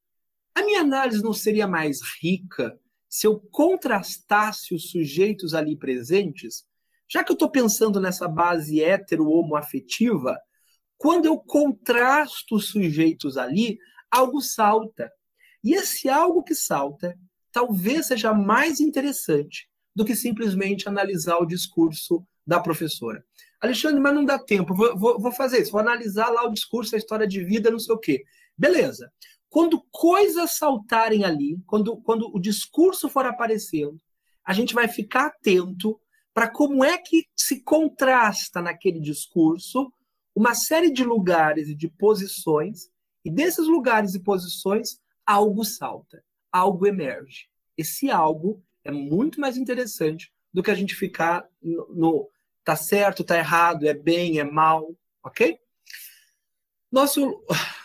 [0.54, 6.64] a minha análise não seria mais rica se eu contrastasse os sujeitos ali presentes?
[7.08, 10.38] Já que eu estou pensando nessa base hétero-homoafetiva,
[10.96, 13.78] quando eu contrasto os sujeitos ali,
[14.10, 15.12] algo salta.
[15.62, 17.18] E esse algo que salta
[17.50, 23.24] talvez seja mais interessante do que simplesmente analisar o discurso da professora.
[23.60, 26.94] Alexandre, mas não dá tempo, vou, vou, vou fazer isso, vou analisar lá o discurso,
[26.94, 28.24] a história de vida, não sei o quê.
[28.58, 29.12] Beleza.
[29.48, 34.00] Quando coisas saltarem ali, quando, quando o discurso for aparecendo,
[34.44, 36.00] a gente vai ficar atento
[36.34, 39.92] para como é que se contrasta naquele discurso
[40.34, 42.90] uma série de lugares e de posições,
[43.24, 47.48] e desses lugares e posições, algo salta, algo emerge.
[47.76, 52.30] Esse algo é muito mais interessante do que a gente ficar no, no
[52.64, 54.94] tá certo, tá errado, é bem, é mal,
[55.24, 55.58] ok?
[56.90, 57.42] Nosso,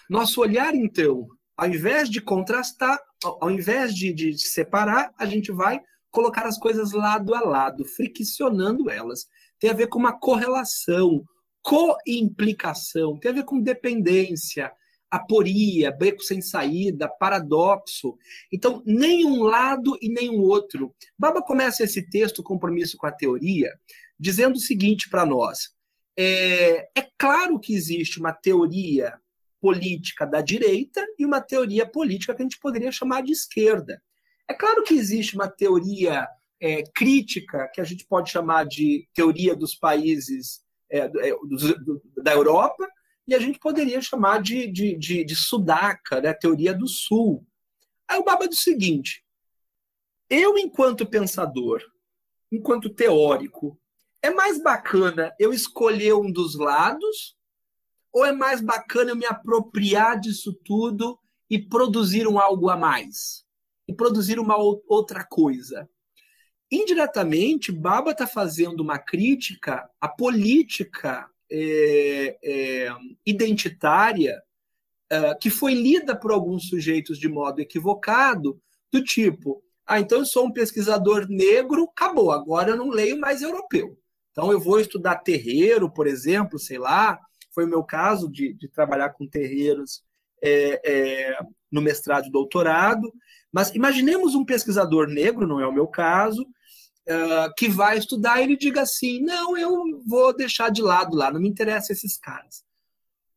[0.09, 5.81] nosso olhar, então, ao invés de contrastar, ao invés de, de separar, a gente vai
[6.11, 9.27] colocar as coisas lado a lado, friccionando elas.
[9.59, 11.23] Tem a ver com uma correlação,
[11.61, 14.71] co-implicação, tem a ver com dependência,
[15.09, 18.17] aporia, beco sem saída, paradoxo.
[18.51, 20.93] Então, nem um lado e nem um outro.
[21.17, 23.71] Baba começa esse texto, Compromisso com a Teoria,
[24.19, 25.69] dizendo o seguinte para nós:
[26.17, 29.19] é, é claro que existe uma teoria
[29.59, 34.01] política da direita e uma teoria política que a gente poderia chamar de esquerda.
[34.47, 36.27] É claro que existe uma teoria
[36.59, 42.33] é, crítica, que a gente pode chamar de teoria dos países é, é do, da
[42.33, 42.87] Europa,
[43.27, 47.45] e a gente poderia chamar de, de, de, de Sudaca, né, teoria do Sul.
[48.07, 49.23] Aí o Baba é o seguinte:
[50.29, 51.83] eu, enquanto pensador,
[52.51, 53.77] enquanto teórico,
[54.21, 57.35] é mais bacana eu escolher um dos lados
[58.11, 63.45] ou é mais bacana eu me apropriar disso tudo e produzir um algo a mais?
[63.87, 65.89] E produzir uma outra coisa?
[66.69, 72.89] Indiretamente, Baba está fazendo uma crítica à política é, é,
[73.25, 74.41] identitária
[75.09, 78.61] é, que foi lida por alguns sujeitos de modo equivocado,
[78.91, 83.41] do tipo: ah, então eu sou um pesquisador negro, acabou, agora eu não leio mais
[83.41, 83.97] europeu.
[84.37, 87.19] Então eu vou estudar terreiro, por exemplo, sei lá,
[87.55, 90.03] foi o meu caso de, de trabalhar com terreiros
[90.43, 91.39] é, é,
[91.71, 93.11] no mestrado e doutorado.
[93.51, 98.43] Mas imaginemos um pesquisador negro, não é o meu caso, uh, que vai estudar e
[98.43, 102.63] ele diga assim: não, eu vou deixar de lado lá, não me interessa esses caras.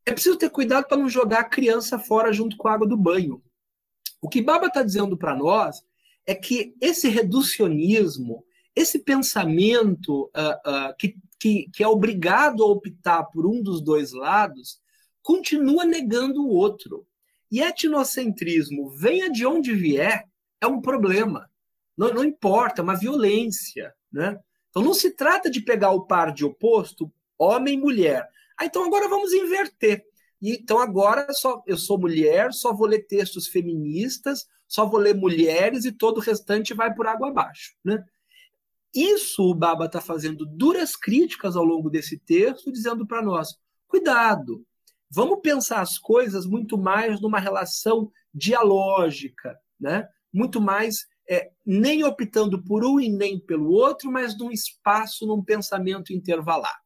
[0.05, 2.97] É preciso ter cuidado para não jogar a criança fora junto com a água do
[2.97, 3.43] banho.
[4.21, 5.83] O que Baba está dizendo para nós
[6.27, 8.45] é que esse reducionismo,
[8.81, 14.13] esse pensamento uh, uh, que que, que é obrigado a optar por um dos dois
[14.13, 14.79] lados,
[15.23, 17.07] continua negando o outro.
[17.51, 20.29] E etnocentrismo, venha de onde vier,
[20.61, 21.51] é um problema.
[21.97, 23.93] Não, não importa, é uma violência.
[24.13, 24.39] Né?
[24.69, 28.29] Então não se trata de pegar o par de oposto, homem e mulher.
[28.57, 30.05] Ah, então agora vamos inverter.
[30.41, 35.15] E, então agora só eu sou mulher, só vou ler textos feministas, só vou ler
[35.15, 37.75] mulheres e todo o restante vai por água abaixo.
[37.83, 38.05] Né?
[38.95, 43.49] Isso o Baba está fazendo duras críticas ao longo desse texto, dizendo para nós:
[43.87, 44.65] cuidado,
[45.11, 50.09] vamos pensar as coisas muito mais numa relação dialógica, né?
[50.33, 55.43] muito mais é, nem optando por um e nem pelo outro, mas num espaço, num
[55.43, 56.77] pensamento intervalar.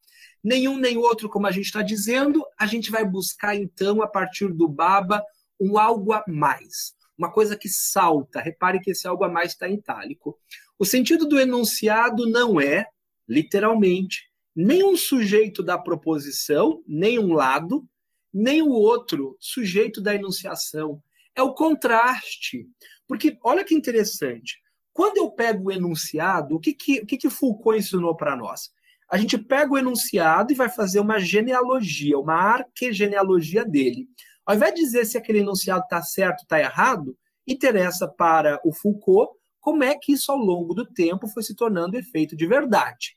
[0.43, 4.53] Nenhum nem outro, como a gente está dizendo, a gente vai buscar então, a partir
[4.53, 5.23] do Baba,
[5.59, 8.41] um algo a mais, uma coisa que salta.
[8.41, 10.39] Repare que esse algo a mais está em itálico.
[10.79, 12.87] O sentido do enunciado não é,
[13.29, 17.87] literalmente, nem um sujeito da proposição, nem um lado,
[18.33, 21.01] nem o outro sujeito da enunciação.
[21.35, 22.69] É o contraste.
[23.07, 24.59] Porque, olha que interessante,
[24.93, 28.71] quando eu pego o enunciado, o que, que, o que, que Foucault ensinou para nós?
[29.11, 34.09] A gente pega o enunciado e vai fazer uma genealogia, uma arquegenealogia dele.
[34.47, 37.17] Ao invés de dizer se aquele enunciado está certo ou está errado,
[37.47, 39.33] interessa para o Foucault
[39.65, 43.17] como é que isso ao longo do tempo foi se tornando efeito de verdade.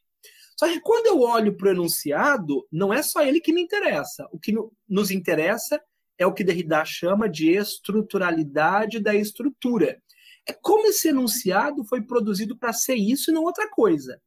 [0.57, 4.25] Só que quando eu olho para o enunciado, não é só ele que me interessa.
[4.31, 4.53] O que
[4.87, 5.77] nos interessa
[6.17, 10.01] é o que Derrida chama de estruturalidade da estrutura.
[10.47, 14.17] É como esse enunciado foi produzido para ser isso e não outra coisa.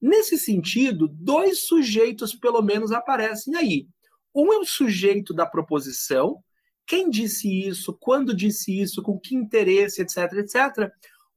[0.00, 3.86] Nesse sentido, dois sujeitos, pelo menos, aparecem aí.
[4.34, 6.42] Um é o sujeito da proposição,
[6.86, 10.90] quem disse isso, quando disse isso, com que interesse, etc, etc.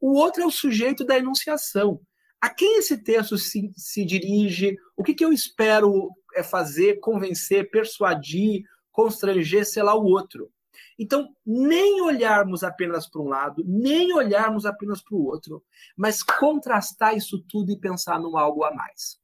[0.05, 1.99] O outro é o sujeito da enunciação.
[2.39, 4.77] A quem esse texto se, se dirige?
[4.95, 10.51] O que, que eu espero é fazer, convencer, persuadir, constranger, sei lá, o outro?
[10.99, 15.63] Então, nem olharmos apenas para um lado, nem olharmos apenas para o outro,
[15.97, 19.17] mas contrastar isso tudo e pensar num algo a mais.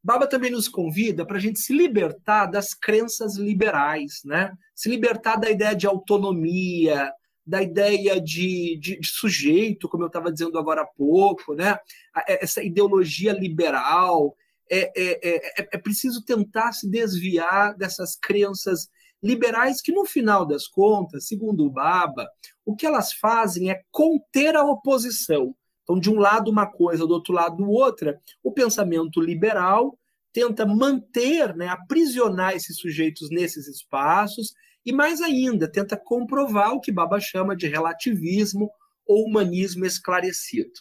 [0.00, 4.56] Baba também nos convida para a gente se libertar das crenças liberais, né?
[4.76, 7.12] Se libertar da ideia de autonomia,
[7.46, 11.78] da ideia de, de, de sujeito, como eu estava dizendo agora há pouco, né?
[12.26, 14.36] É, essa ideologia liberal.
[14.70, 18.88] É, é, é, é preciso tentar se desviar dessas crenças
[19.22, 22.26] liberais que, no final das contas, segundo o Baba,
[22.64, 25.54] o que elas fazem é conter a oposição.
[25.82, 29.98] Então, de um lado uma coisa, do outro lado outra, o pensamento liberal
[30.32, 36.92] tenta manter, né, aprisionar esses sujeitos nesses espaços e mais ainda, tenta comprovar o que
[36.92, 38.70] Baba chama de relativismo
[39.06, 40.72] ou humanismo esclarecido.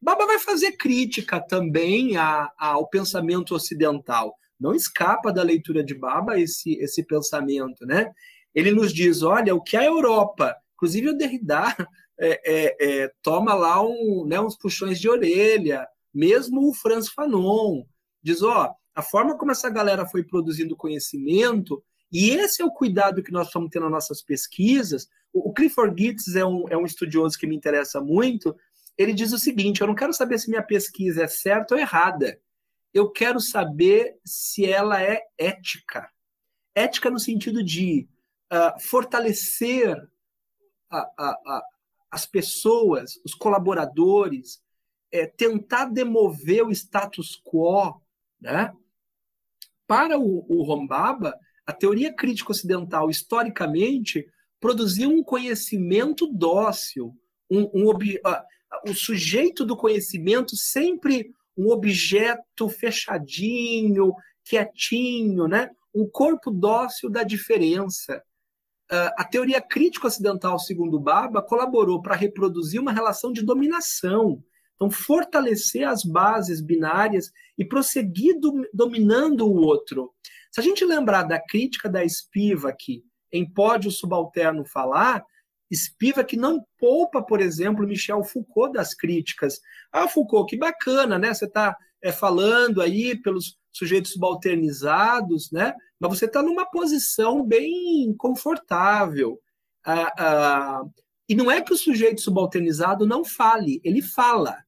[0.00, 4.34] Baba vai fazer crítica também a, a, ao pensamento ocidental.
[4.58, 8.10] Não escapa da leitura de Baba esse, esse pensamento, né?
[8.54, 11.64] Ele nos diz, olha, o que a Europa, inclusive o Derrida,
[12.18, 17.84] é, é, é, toma lá um, né, uns puxões de orelha, mesmo o Franz Fanon,
[18.22, 21.82] diz, ó, a forma como essa galera foi produzindo conhecimento
[22.12, 25.08] E esse é o cuidado que nós estamos tendo nas nossas pesquisas.
[25.32, 28.56] O Clifford Geertz é um, é um estudioso que me interessa muito.
[28.96, 32.38] Ele diz o seguinte: eu não quero saber se minha pesquisa é certa ou errada.
[32.92, 36.08] Eu quero saber se ela é ética.
[36.74, 38.08] Ética no sentido de
[38.52, 39.96] uh, fortalecer
[40.88, 41.62] a, a, a,
[42.10, 44.62] as pessoas, os colaboradores,
[45.10, 48.00] é, tentar demover o status quo,
[48.40, 48.72] né?
[49.86, 54.26] Para o, o Rombaba, a teoria crítica ocidental, historicamente,
[54.60, 57.14] produziu um conhecimento dócil,
[57.50, 65.70] um, um uh, o sujeito do conhecimento sempre um objeto fechadinho, quietinho, né?
[65.94, 68.22] um corpo dócil da diferença.
[68.90, 74.42] Uh, a teoria crítica ocidental, segundo Baba, colaborou para reproduzir uma relação de dominação,
[74.74, 80.12] então, fortalecer as bases binárias e prosseguir do, dominando o outro.
[80.54, 83.02] Se a gente lembrar da crítica da Spivak
[83.32, 85.24] em Pódio Subalterno Falar,
[85.74, 89.58] Spivak não poupa, por exemplo, Michel Foucault das críticas.
[89.90, 91.34] Ah, Foucault, que bacana, né?
[91.34, 95.74] Você está é, falando aí pelos sujeitos subalternizados, né?
[95.98, 99.40] Mas você está numa posição bem confortável.
[99.84, 100.82] Ah, ah,
[101.28, 104.62] e não é que o sujeito subalternizado não fale, ele fala.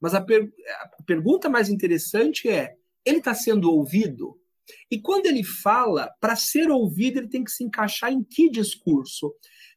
[0.00, 0.50] Mas a, per
[0.98, 2.74] a pergunta mais interessante é:
[3.04, 4.40] ele está sendo ouvido?
[4.90, 9.34] E quando ele fala, para ser ouvido, ele tem que se encaixar em que discurso?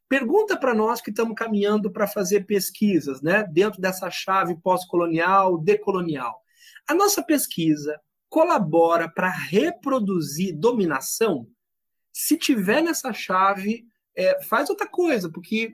[0.08, 6.40] Pergunta para nós que estamos caminhando para fazer pesquisas, né, dentro dessa chave pós-colonial, decolonial.
[6.88, 11.46] A nossa pesquisa colabora para reproduzir dominação?
[12.12, 13.84] Se tiver nessa chave,
[14.16, 15.72] é, faz outra coisa, porque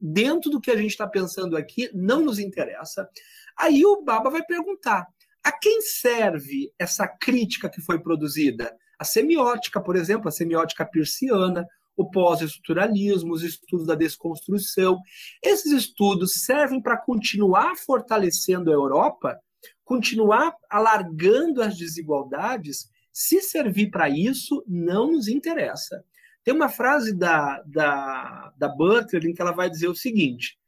[0.00, 3.08] dentro do que a gente está pensando aqui, não nos interessa.
[3.56, 5.06] Aí o Baba vai perguntar:
[5.42, 8.74] a quem serve essa crítica que foi produzida?
[8.98, 11.66] A semiótica, por exemplo, a semiótica persiana,
[11.96, 15.00] o pós-estruturalismo, os estudos da desconstrução.
[15.42, 19.38] Esses estudos servem para continuar fortalecendo a Europa,
[19.84, 22.88] continuar alargando as desigualdades.
[23.12, 26.04] Se servir para isso, não nos interessa.
[26.42, 30.58] Tem uma frase da, da, da Butler em que ela vai dizer o seguinte: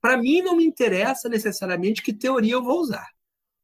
[0.00, 3.08] para mim não me interessa necessariamente que teoria eu vou usar.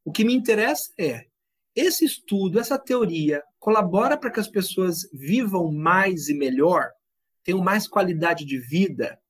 [0.07, 1.27] O que me interessa é
[1.75, 6.93] esse estudo, essa teoria colabora para que as pessoas vivam mais e melhor,
[7.43, 9.21] tenham mais qualidade de vida,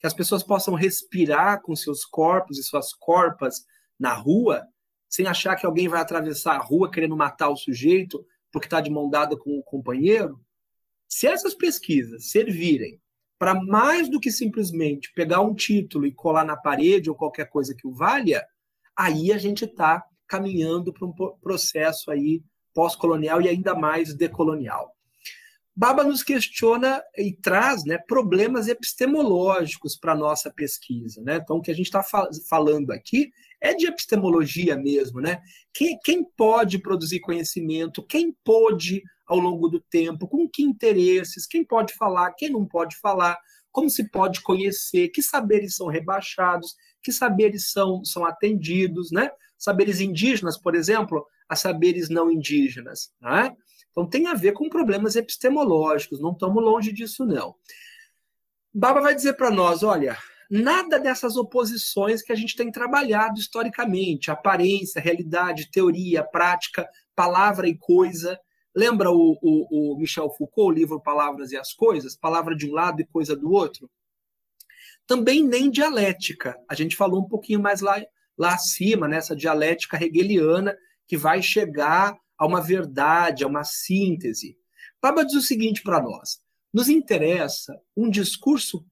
[0.00, 3.66] que as pessoas possam respirar com seus corpos e suas corpas
[3.98, 4.66] na rua,
[5.10, 8.90] sem achar que alguém vai atravessar a rua querendo matar o sujeito porque está de
[8.90, 10.40] mão dada com o companheiro.
[11.06, 12.98] Se essas pesquisas servirem
[13.38, 17.74] para mais do que simplesmente pegar um título e colar na parede ou qualquer coisa
[17.74, 18.42] que o valha,
[18.98, 22.42] aí a gente está caminhando para um processo aí
[22.74, 24.92] pós-colonial e ainda mais decolonial.
[25.74, 31.22] Baba nos questiona e traz né, problemas epistemológicos para a nossa pesquisa.
[31.22, 31.36] Né?
[31.36, 33.30] Então, o que a gente está fal falando aqui
[33.60, 35.20] é de epistemologia mesmo.
[35.20, 35.40] Né?
[35.72, 41.64] Quem, quem pode produzir conhecimento, quem pode ao longo do tempo, com que interesses, quem
[41.64, 43.38] pode falar, quem não pode falar,
[43.70, 49.30] como se pode conhecer, que saberes são rebaixados, que saberes são, são atendidos, né?
[49.56, 53.54] Saberes indígenas, por exemplo, a saberes não indígenas, né?
[53.90, 57.54] Então tem a ver com problemas epistemológicos, não estamos longe disso não.
[58.72, 60.16] Baba vai dizer para nós, olha,
[60.50, 67.76] nada dessas oposições que a gente tem trabalhado historicamente, aparência, realidade, teoria, prática, palavra e
[67.76, 68.38] coisa,
[68.78, 72.16] Lembra o, o, o Michel Foucault, o livro Palavras e as Coisas?
[72.16, 73.90] Palavra de um lado e coisa do outro?
[75.08, 76.54] Também nem dialética.
[76.70, 78.00] A gente falou um pouquinho mais lá,
[78.38, 80.76] lá acima, nessa dialética hegeliana,
[81.08, 84.56] que vai chegar a uma verdade, a uma síntese.
[85.00, 86.38] Paba diz o seguinte para nós:
[86.72, 88.84] nos interessa um discurso,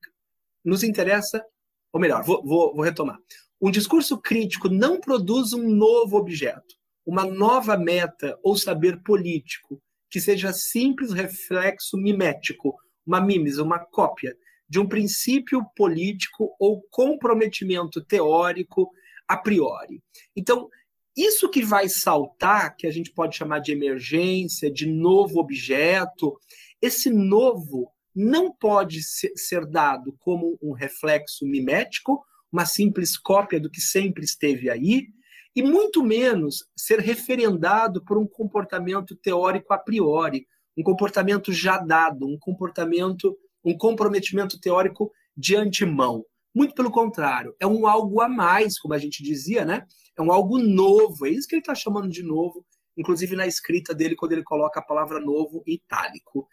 [0.64, 1.44] nos interessa,
[1.92, 3.18] ou melhor, vou, vou, vou retomar.
[3.60, 6.74] Um discurso crítico não produz um novo objeto
[7.06, 12.74] uma nova meta ou saber político que seja simples reflexo mimético,
[13.06, 14.36] uma mimes, uma cópia
[14.68, 18.90] de um princípio político ou comprometimento teórico
[19.28, 20.02] a priori.
[20.34, 20.68] Então,
[21.16, 26.38] isso que vai saltar, que a gente pode chamar de emergência, de novo objeto,
[26.82, 33.80] esse novo não pode ser dado como um reflexo mimético, uma simples cópia do que
[33.80, 35.08] sempre esteve aí,
[35.54, 40.46] e muito menos ser referendado por um comportamento teórico a priori,
[40.76, 43.36] um comportamento já dado, um comportamento,
[43.66, 46.24] um comprometimento teórico de antemão.
[46.54, 49.86] Muito pelo contrário, é um algo a mais, como a gente dizia, né?
[50.16, 52.64] É um algo novo, é isso que ele está chamando de novo
[52.96, 56.48] inclusive na escrita dele, quando ele coloca a palavra novo em itálico.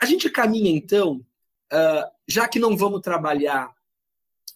[0.00, 1.24] A gente caminha, então,
[1.72, 3.72] uh, já que não vamos trabalhar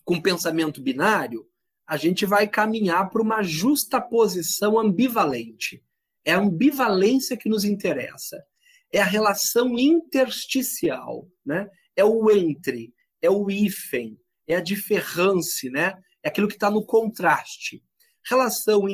[0.05, 1.47] com pensamento binário,
[1.87, 5.83] a gente vai caminhar para uma justa posição ambivalente.
[6.25, 8.43] É a ambivalência que nos interessa.
[8.93, 11.71] É a relação intersticial, né?
[11.99, 15.95] É o entre, é o hífen, é a diferença, né?
[16.23, 17.83] É aquilo que está no contraste.
[18.25, 18.85] Relação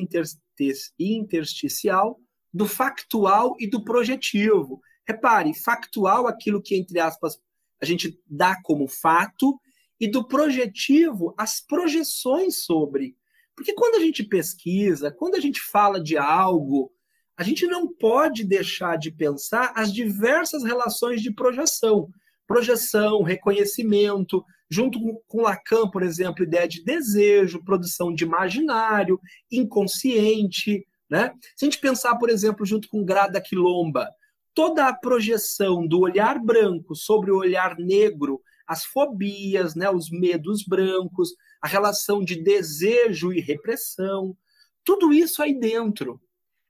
[0.99, 2.19] intersticial
[2.51, 4.81] do factual e do projetivo.
[5.07, 7.39] Repare, factual, aquilo que, entre aspas,
[7.79, 9.61] a gente dá como fato,
[10.01, 13.19] e do projetivo, as projeções sobre.
[13.55, 16.91] Porque quando a gente pesquisa, quando a gente fala de algo,
[17.37, 22.09] a gente não pode deixar de pensar as diversas relações de projeção.
[22.47, 29.21] Projeção, reconhecimento, junto com Lacan, por exemplo, ideia de desejo, produção de imaginário,
[29.51, 30.87] inconsciente.
[31.09, 31.33] Né?
[31.57, 34.11] Se a gente pensar, por exemplo, junto com Grada Quilomba,
[34.55, 40.65] toda a projeção do olhar branco sobre o olhar negro, as fobias, né, os medos
[40.65, 44.37] brancos, a relação de desejo e repressão,
[44.85, 46.21] tudo isso aí dentro.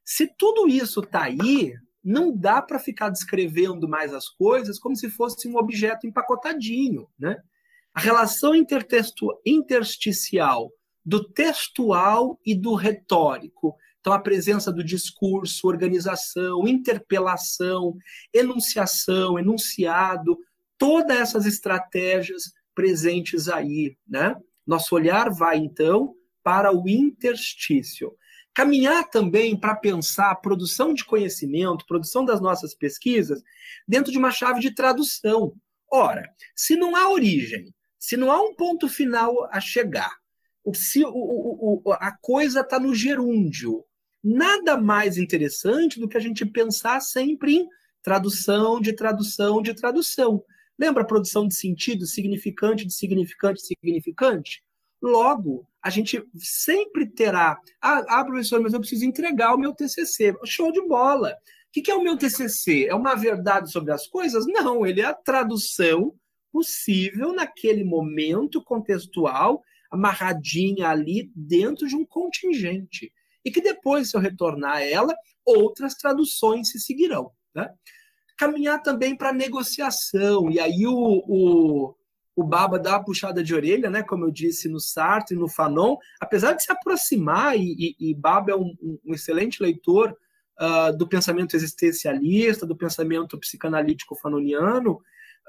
[0.04, 5.08] Se tudo isso está aí, não dá para ficar descrevendo mais as coisas como se
[5.08, 7.38] fosse um objeto empacotadinho, né?
[7.94, 10.70] A relação intersticial
[11.04, 13.76] do textual e do retórico.
[14.00, 17.96] Então, a presença do discurso, organização, interpelação,
[18.32, 20.36] enunciação, enunciado,
[20.76, 24.36] todas essas estratégias presentes aí, né?
[24.66, 28.14] Nosso olhar vai, então, para o interstício.
[28.54, 33.42] Caminhar também para pensar a produção de conhecimento, produção das nossas pesquisas,
[33.86, 35.54] dentro de uma chave de tradução.
[35.90, 40.12] Ora, se não há origem, se não há um ponto final a chegar,
[40.72, 43.84] se o, o, o, a coisa está no gerúndio,
[44.22, 47.68] nada mais interessante do que a gente pensar sempre em
[48.02, 50.44] tradução de tradução de tradução.
[50.78, 54.62] Lembra a produção de sentido, significante de significante significante?
[55.00, 57.60] Logo, a gente sempre terá.
[57.78, 60.34] Ah, ah, professor, mas eu preciso entregar o meu TCC.
[60.46, 61.36] Show de bola!
[61.76, 62.86] O que é o meu TCC?
[62.86, 64.46] É uma verdade sobre as coisas?
[64.46, 66.14] Não, ele é a tradução
[66.50, 73.12] possível naquele momento contextual, amarradinha ali dentro de um contingente.
[73.44, 75.14] E que depois, se eu retornar a ela,
[75.44, 77.30] outras traduções se seguirão.
[77.54, 77.68] Né?
[78.38, 81.94] Caminhar também para negociação, e aí o, o,
[82.36, 84.02] o Baba dá uma puxada de orelha, né?
[84.02, 88.14] como eu disse no Sartre e no Fanon, apesar de se aproximar, e, e, e
[88.14, 88.74] Baba é um,
[89.04, 90.16] um excelente leitor
[90.60, 95.00] uh, do pensamento existencialista, do pensamento psicanalítico fanoniano,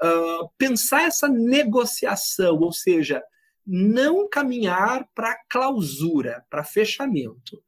[0.02, 3.22] uh, pensar essa negociação, ou seja,
[3.66, 7.60] não caminhar para clausura, para fechamento.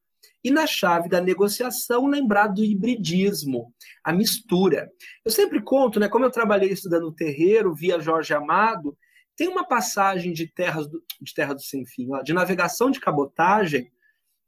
[0.44, 4.88] E na chave da negociação, lembrar do hibridismo, a mistura.
[5.24, 8.96] Eu sempre conto, né, como eu trabalhei estudando terreiro via Jorge Amado,
[9.38, 13.88] tem uma passagem de Terras do, de Terra do Sem Fim, de navegação de cabotagem,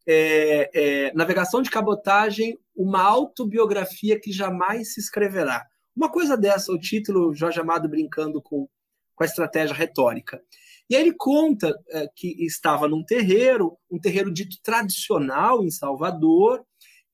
[0.04, 5.64] é, é, navegação de cabotagem, uma autobiografia que jamais se escreverá.
[5.96, 8.68] Uma coisa dessa, o título Jorge Amado brincando com,
[9.14, 10.42] com a estratégia retórica.
[10.88, 16.64] E aí ele conta é, que estava num terreiro, um terreiro dito tradicional em Salvador,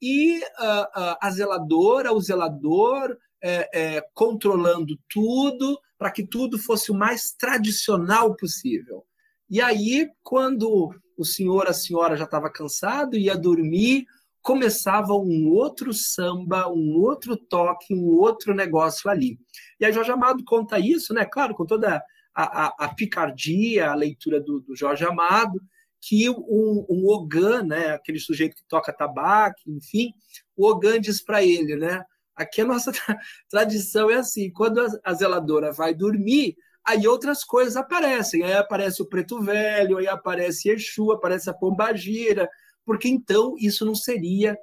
[0.01, 6.91] e uh, uh, a zeladora, o zelador, é, é, controlando tudo para que tudo fosse
[6.91, 9.05] o mais tradicional possível.
[9.49, 14.05] E aí, quando o senhor, a senhora já estava cansado, ia dormir,
[14.43, 19.39] começava um outro samba, um outro toque, um outro negócio ali.
[19.81, 21.25] E a Jorge Amado conta isso, né?
[21.25, 22.03] Claro, com toda
[22.35, 25.59] a, a, a picardia, a leitura do, do, Jorge Amado,
[26.01, 27.89] que um, um Ogan, né?
[27.95, 30.13] Aquele sujeito que toca tabaco, enfim,
[30.57, 32.05] o Ogan diz para ele, né?
[32.37, 32.93] Aqui a nossa
[33.49, 38.43] tradição é assim: quando a zeladora vai dormir, aí outras coisas aparecem.
[38.43, 42.49] Aí aparece o preto velho, aí aparece Exu, aparece a pombagira,
[42.85, 44.57] porque então isso não seria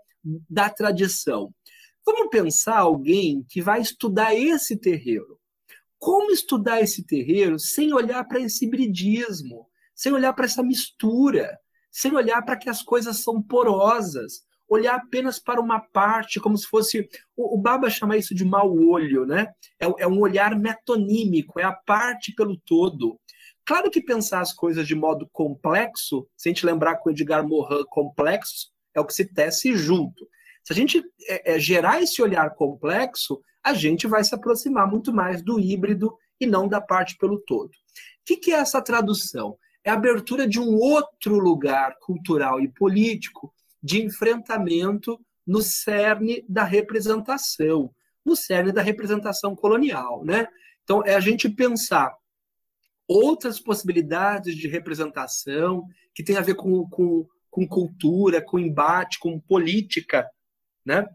[0.50, 1.54] da tradição.
[2.06, 5.40] Vamos pensar alguém que vai estudar esse terreiro.
[5.98, 11.58] Como estudar esse terreiro sem olhar para esse hibridismo, sem olhar para essa mistura,
[11.90, 14.42] sem olhar para que as coisas são porosas,
[14.74, 17.08] olhar apenas para uma parte, como se fosse.
[17.36, 19.52] O, o Baba chama isso de mau olho, né?
[19.80, 23.20] É, é um olhar metonímico, é a parte pelo todo.
[23.66, 27.84] Claro que pensar as coisas de modo complexo, se a gente lembrar com Edgar Morin,
[27.90, 30.28] complexo é o que se tece junto.
[30.64, 35.14] Se a gente é, é, gerar esse olhar complexo, a gente vai se aproximar muito
[35.14, 37.70] mais do híbrido e não da parte pelo todo.
[37.70, 37.72] O
[38.26, 39.58] que, que é essa tradução?
[39.84, 43.54] É a abertura de um outro lugar cultural e político
[43.84, 50.48] de enfrentamento no cerne da representação, no cerne da representação colonial, né?
[50.84, 52.16] Então, é a gente pensar
[53.08, 59.40] outras possibilidades de representação que tem a ver com, com, com cultura, com embate, com
[59.40, 60.30] política,
[60.86, 61.06] né?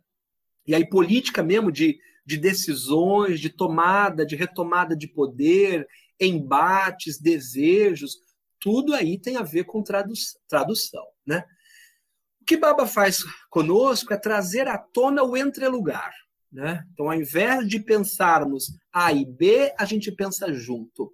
[0.67, 5.89] E aí, política mesmo de, de decisões, de tomada, de retomada de poder,
[6.21, 8.17] embates, desejos,
[8.61, 10.13] tudo aí tem a ver com tradu
[10.47, 11.45] tradução, né?
[12.49, 13.19] Que Baba faz
[13.51, 16.15] conosco é trazer à tona o entrelugar,
[16.51, 16.83] né?
[16.95, 21.13] Então, ao invés de pensarmos A e B, a gente pensa junto.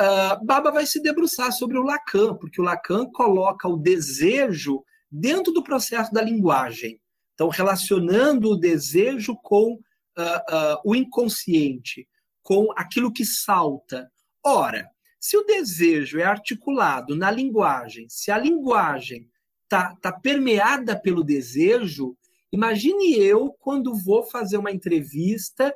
[0.00, 5.52] Uh, Baba vai se debruçar sobre o Lacan, porque o Lacan coloca o desejo dentro
[5.52, 6.98] do processo da linguagem.
[7.34, 12.08] Então, relacionando o desejo com uh, uh, o inconsciente,
[12.42, 14.10] com aquilo que salta.
[14.42, 14.88] Ora,
[15.20, 19.30] se o desejo é articulado na linguagem, se a linguagem
[19.72, 22.14] está tá permeada pelo desejo,
[22.52, 25.74] imagine eu quando vou fazer uma entrevista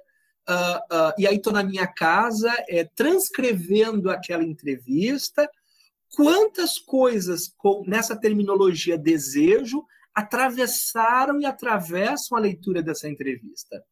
[0.49, 5.51] Uh, uh, e aí estou na minha casa é, transcrevendo aquela entrevista.
[6.14, 9.84] Quantas coisas com nessa terminologia desejo
[10.14, 13.82] atravessaram e atravessam a leitura dessa entrevista?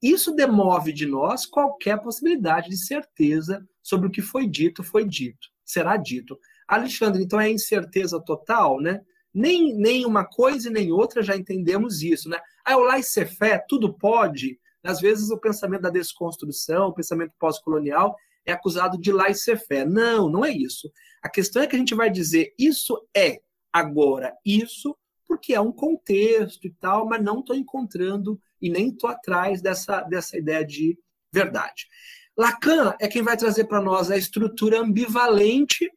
[0.00, 5.48] Isso demove de nós qualquer possibilidade de certeza sobre o que foi dito, foi dito,
[5.64, 6.38] será dito.
[6.68, 9.00] Alexandre, então é incerteza total, né?
[9.36, 12.40] Nem, nem uma coisa e nem outra já entendemos isso, né?
[12.64, 18.16] Ah, o laissez-faire, tudo pode, às vezes o pensamento da desconstrução, o pensamento pós-colonial
[18.46, 19.86] é acusado de laissez-faire.
[19.86, 20.90] Não, não é isso.
[21.22, 24.96] A questão é que a gente vai dizer isso é agora isso,
[25.28, 30.00] porque é um contexto e tal, mas não estou encontrando e nem estou atrás dessa,
[30.02, 30.98] dessa ideia de
[31.30, 31.86] verdade.
[32.34, 35.90] Lacan é quem vai trazer para nós a estrutura ambivalente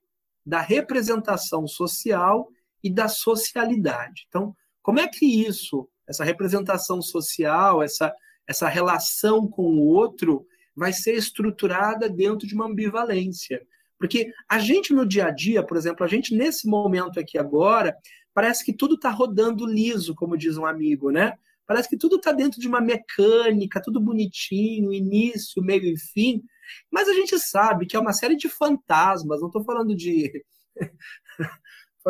[0.46, 2.50] da representação social
[2.84, 4.26] e da socialidade.
[4.28, 8.14] Então, como é que isso, essa representação social, essa
[8.50, 10.44] essa relação com o outro
[10.76, 13.62] vai ser estruturada dentro de uma ambivalência.
[14.00, 17.96] Porque a gente no dia a dia, por exemplo, a gente nesse momento aqui agora,
[18.34, 21.34] parece que tudo está rodando liso, como diz um amigo, né?
[21.68, 26.42] Parece que tudo está dentro de uma mecânica, tudo bonitinho, início, meio e fim.
[26.90, 30.44] Mas a gente sabe que é uma série de fantasmas, não estou falando de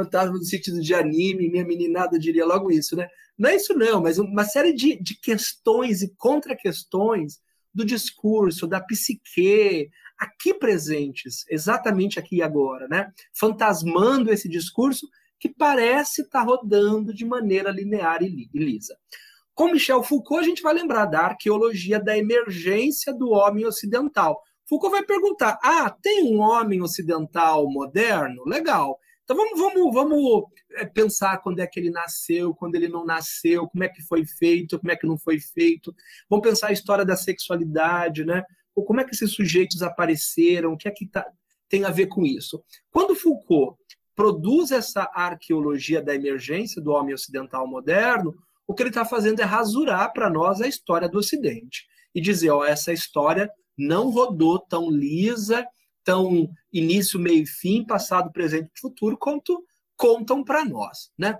[0.03, 3.07] fantasma no sentido de anime, minha meninada diria logo isso, né?
[3.37, 7.39] Não é isso, não, mas uma série de, de questões e contra-questões
[7.73, 13.11] do discurso, da psique, aqui presentes, exatamente aqui e agora, né?
[13.33, 15.07] Fantasmando esse discurso
[15.39, 18.97] que parece estar tá rodando de maneira linear e lisa.
[19.55, 24.41] Com Michel Foucault, a gente vai lembrar da arqueologia da emergência do homem ocidental.
[24.67, 28.43] Foucault vai perguntar: ah, tem um homem ocidental moderno?
[28.45, 28.97] Legal.
[29.29, 33.67] Então vamos, vamos, vamos é, pensar quando é que ele nasceu, quando ele não nasceu,
[33.67, 35.93] como é que foi feito, como é que não foi feito.
[36.27, 38.43] Vamos pensar a história da sexualidade, né?
[38.73, 41.23] Ou como é que esses sujeitos apareceram, o que é que tá,
[41.69, 42.63] tem a ver com isso.
[42.89, 43.77] Quando Foucault
[44.15, 48.33] produz essa arqueologia da emergência do homem ocidental moderno,
[48.65, 52.49] o que ele está fazendo é rasurar para nós a história do Ocidente e dizer,
[52.49, 55.63] ó, essa história não rodou tão lisa
[56.03, 59.63] tão início, meio e fim, passado, presente e futuro, quanto
[59.95, 61.11] contam para nós.
[61.17, 61.37] Né?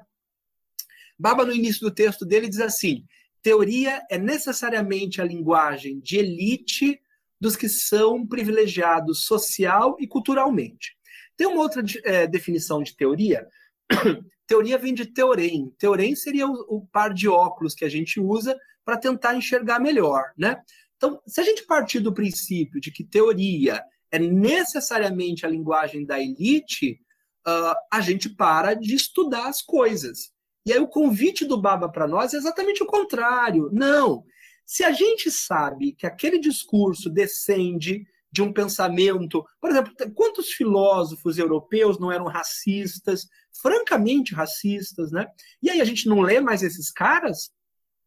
[1.17, 3.05] Baba, no início do texto dele, diz assim:
[3.41, 7.01] teoria é necessariamente a linguagem de elite
[7.39, 10.97] dos que são privilegiados social e culturalmente.
[11.37, 13.47] Tem uma outra é, definição de teoria.
[14.45, 15.73] teoria vem de teorem.
[15.77, 20.33] Teorem seria o, o par de óculos que a gente usa para tentar enxergar melhor,
[20.37, 20.61] né?
[20.97, 23.81] Então, se a gente partir do princípio de que teoria
[24.11, 26.99] é necessariamente a linguagem da elite,
[27.47, 30.31] uh, a gente para de estudar as coisas.
[30.65, 33.69] E aí o convite do Baba para nós é exatamente o contrário.
[33.71, 34.23] Não.
[34.65, 41.39] Se a gente sabe que aquele discurso descende de um pensamento, por exemplo, quantos filósofos
[41.39, 45.25] europeus não eram racistas, francamente racistas, né?
[45.61, 47.51] E aí a gente não lê mais esses caras,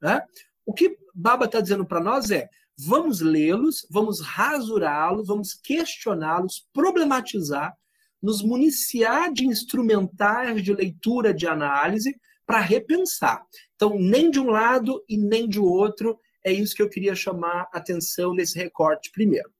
[0.00, 0.22] né?
[0.64, 2.48] O que Baba está dizendo para nós é:
[2.78, 7.76] Vamos lê-los, vamos rasurá-los, vamos questioná-los, problematizar,
[8.20, 12.16] nos municiar de instrumentais de leitura, de análise,
[12.46, 13.44] para repensar.
[13.74, 17.68] Então, nem de um lado e nem de outro, é isso que eu queria chamar
[17.72, 19.50] a atenção nesse recorte primeiro.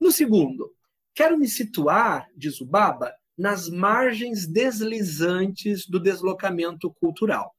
[0.00, 0.70] No segundo,
[1.14, 7.54] quero me situar, diz o Baba, nas margens deslizantes do deslocamento cultural.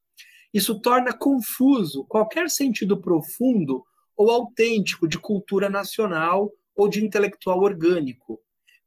[0.52, 3.84] Isso torna confuso qualquer sentido profundo
[4.16, 8.40] ou autêntico de cultura nacional ou de intelectual orgânico.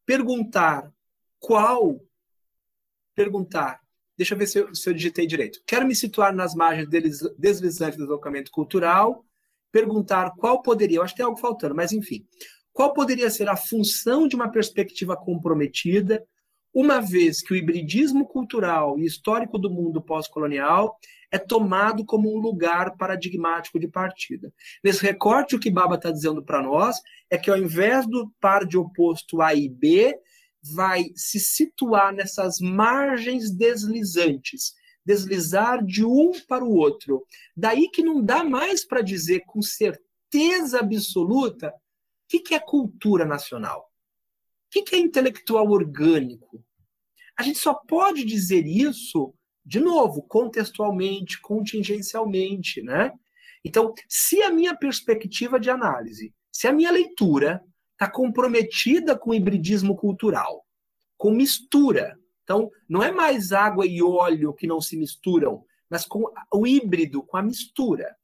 [0.06, 0.92] Perguntar
[1.40, 2.00] qual,
[3.16, 3.82] perguntar
[4.18, 5.62] Deixa eu ver se eu, se eu digitei direito.
[5.66, 9.24] Quero me situar nas margens deslizantes do deslocamento cultural,
[9.72, 12.26] perguntar qual poderia, eu acho que tem algo faltando, mas enfim,
[12.74, 16.26] qual poderia ser a função de uma perspectiva comprometida,
[16.74, 20.98] uma vez que o hibridismo cultural e histórico do mundo pós-colonial
[21.32, 24.54] é tomado como um lugar paradigmático de partida.
[24.84, 28.66] Nesse recorte, o que Baba está dizendo para nós é que, ao invés do par
[28.66, 30.18] de oposto A e B,
[30.74, 34.74] vai se situar nessas margens deslizantes,
[35.06, 37.26] deslizar de um para o outro.
[37.56, 41.74] Daí que não dá mais para dizer com certeza absoluta o
[42.30, 46.64] que, que é cultura nacional, o que, que é intelectual orgânico.
[47.38, 49.34] A gente só pode dizer isso,
[49.68, 53.12] de novo, contextualmente, contingencialmente, né?
[53.66, 57.62] Então, se a minha perspectiva de análise, se a minha leitura
[57.92, 60.66] está comprometida com o hibridismo cultural,
[61.18, 62.18] com mistura.
[62.46, 67.22] Então, não é mais água e óleo que não se misturam, mas com o híbrido,
[67.22, 68.16] com a mistura.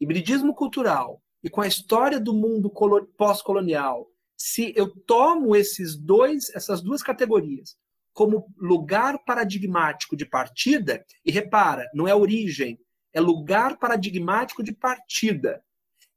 [0.00, 2.72] Hibridismo cultural e com a história do mundo
[3.16, 7.78] pós-colonial, se eu tomo esses dois, essas duas categorias
[8.16, 12.80] como lugar paradigmático de partida, e repara, não é origem,
[13.12, 15.62] é lugar paradigmático de partida.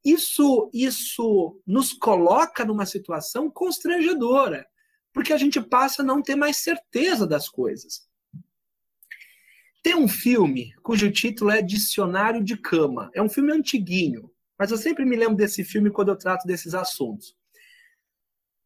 [0.03, 4.65] Isso, isso nos coloca numa situação constrangedora,
[5.11, 8.07] porque a gente passa a não ter mais certeza das coisas.
[9.83, 13.11] Tem um filme cujo título é Dicionário de Cama.
[13.13, 16.73] É um filme antiguinho, mas eu sempre me lembro desse filme quando eu trato desses
[16.73, 17.35] assuntos.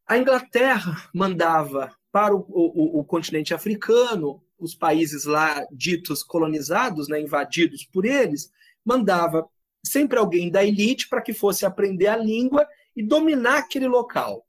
[0.07, 7.19] A Inglaterra mandava para o, o, o continente africano, os países lá ditos colonizados, né,
[7.19, 8.51] invadidos por eles,
[8.85, 9.47] mandava
[9.85, 14.45] sempre alguém da elite para que fosse aprender a língua e dominar aquele local.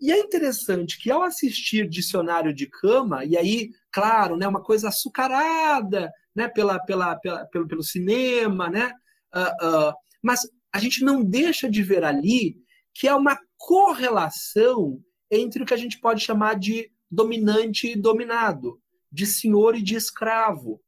[0.00, 4.88] E é interessante que ao assistir Dicionário de Cama, e aí, claro, né, uma coisa
[4.88, 8.92] açucarada né, pela, pela, pela pelo, pelo cinema, né,
[9.34, 12.56] uh, uh, mas a gente não deixa de ver ali
[12.94, 18.80] que há uma correlação entre o que a gente pode chamar de dominante e dominado,
[19.12, 20.80] de senhor e de escravo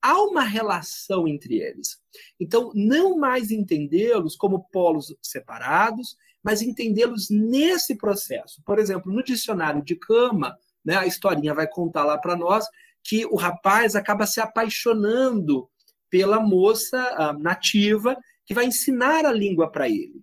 [0.00, 2.00] há uma relação entre eles.
[2.38, 8.62] Então, não mais entendê-los como polos separados, mas entendê-los nesse processo.
[8.64, 12.66] Por exemplo, no dicionário de cama, né, a historinha vai contar lá para nós
[13.02, 15.68] que o rapaz acaba se apaixonando
[16.08, 18.16] pela moça nativa
[18.46, 20.22] que vai ensinar a língua para ele.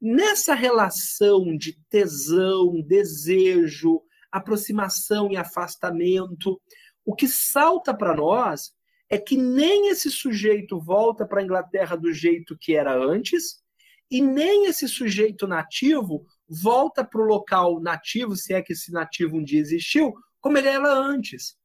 [0.00, 6.60] Nessa relação de tesão, desejo, aproximação e afastamento,
[7.04, 8.72] o que salta para nós
[9.08, 13.62] é que nem esse sujeito volta para a Inglaterra do jeito que era antes,
[14.10, 19.36] e nem esse sujeito nativo volta para o local nativo, se é que esse nativo
[19.36, 21.56] um dia existiu, como ele era antes.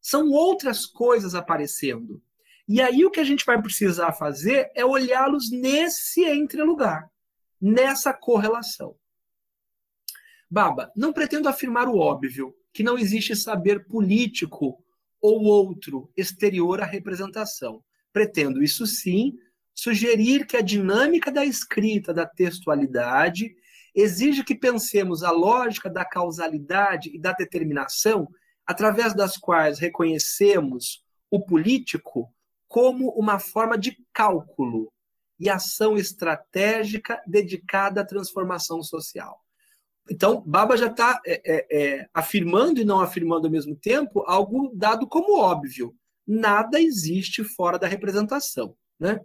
[0.00, 2.22] São outras coisas aparecendo.
[2.68, 7.10] E aí o que a gente vai precisar fazer é olhá-los nesse entrelugar,
[7.62, 8.96] nessa correlação.
[10.50, 14.84] Baba, não pretendo afirmar o óbvio, que não existe saber político
[15.20, 17.82] ou outro exterior à representação.
[18.12, 19.38] Pretendo, isso sim,
[19.74, 23.54] sugerir que a dinâmica da escrita, da textualidade,
[23.94, 28.28] exige que pensemos a lógica da causalidade e da determinação,
[28.66, 32.32] através das quais reconhecemos o político
[32.66, 34.92] como uma forma de cálculo
[35.42, 39.44] e ação estratégica dedicada à transformação social.
[40.08, 44.70] Então, Baba já está é, é, é, afirmando e não afirmando ao mesmo tempo algo
[44.72, 45.92] dado como óbvio.
[46.24, 48.76] Nada existe fora da representação.
[49.00, 49.18] Né?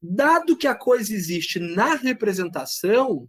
[0.00, 3.28] Dado que a coisa existe na representação,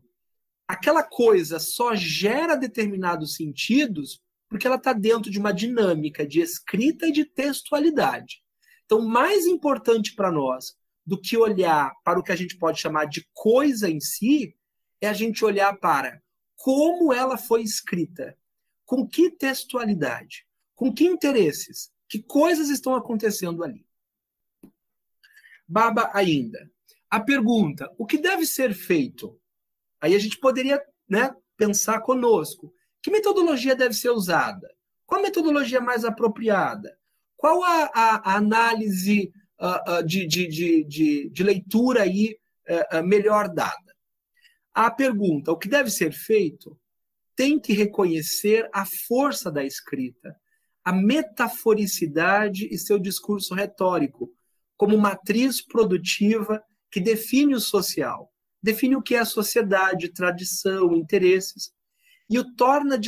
[0.67, 7.07] aquela coisa só gera determinados sentidos porque ela está dentro de uma dinâmica de escrita
[7.07, 8.43] e de textualidade.
[8.85, 10.77] Então, mais importante para nós
[11.07, 14.53] do que olhar para o que a gente pode chamar de coisa em si,
[14.99, 16.21] é a gente olhar para
[16.57, 18.37] como ela foi escrita,
[18.85, 20.45] com que textualidade,
[20.75, 23.87] com que interesses, que coisas estão acontecendo ali.
[25.65, 26.69] Baba ainda.
[27.09, 29.39] A pergunta: o que deve ser feito?
[30.01, 32.73] Aí a gente poderia né, pensar conosco.
[33.01, 34.69] Que metodologia deve ser usada?
[35.05, 36.99] Qual a metodologia mais apropriada?
[37.37, 39.31] Qual a, a, a análise
[40.05, 42.37] de, de, de, de, leitura aí,
[42.93, 43.95] uh, melhor dada?
[44.73, 46.79] A pergunta, o que deve ser feito,
[47.35, 50.35] tem que reconhecer a força da escrita,
[50.83, 54.31] a metaforicidade e seu discurso retórico,
[54.75, 58.31] como matriz produtiva que define o social,
[58.61, 61.71] define o que é a sociedade, tradição, interesses,
[62.29, 62.99] e o torna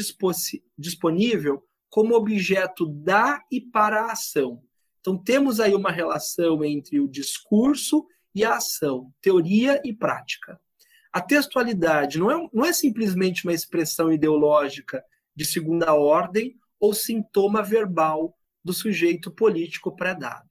[0.78, 4.64] disponível como objeto da e para a ação.
[5.00, 10.60] Então, temos aí uma relação entre o discurso e a ação, teoria e prática.
[11.12, 15.04] A textualidade não é, não é simplesmente uma expressão ideológica
[15.36, 20.48] de segunda ordem ou sintoma verbal do sujeito político pré-dado.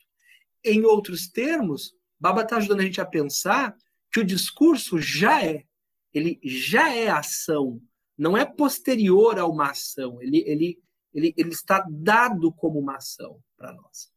[0.64, 3.76] Em outros termos, Baba está ajudando a gente a pensar
[4.12, 5.64] que o discurso já é,
[6.12, 7.80] ele já é ação,
[8.16, 10.82] não é posterior a uma ação, ele, ele,
[11.14, 14.11] ele, ele está dado como uma ação para nós.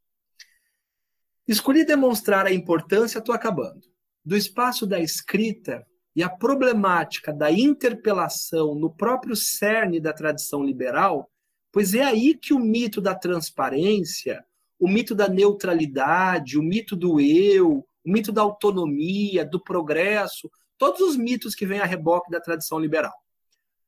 [1.51, 3.81] Escolhi demonstrar a importância, estou acabando,
[4.23, 5.85] do espaço da escrita
[6.15, 11.29] e a problemática da interpelação no próprio cerne da tradição liberal,
[11.69, 14.41] pois é aí que o mito da transparência,
[14.79, 21.01] o mito da neutralidade, o mito do eu, o mito da autonomia, do progresso, todos
[21.01, 23.13] os mitos que vêm a reboque da tradição liberal.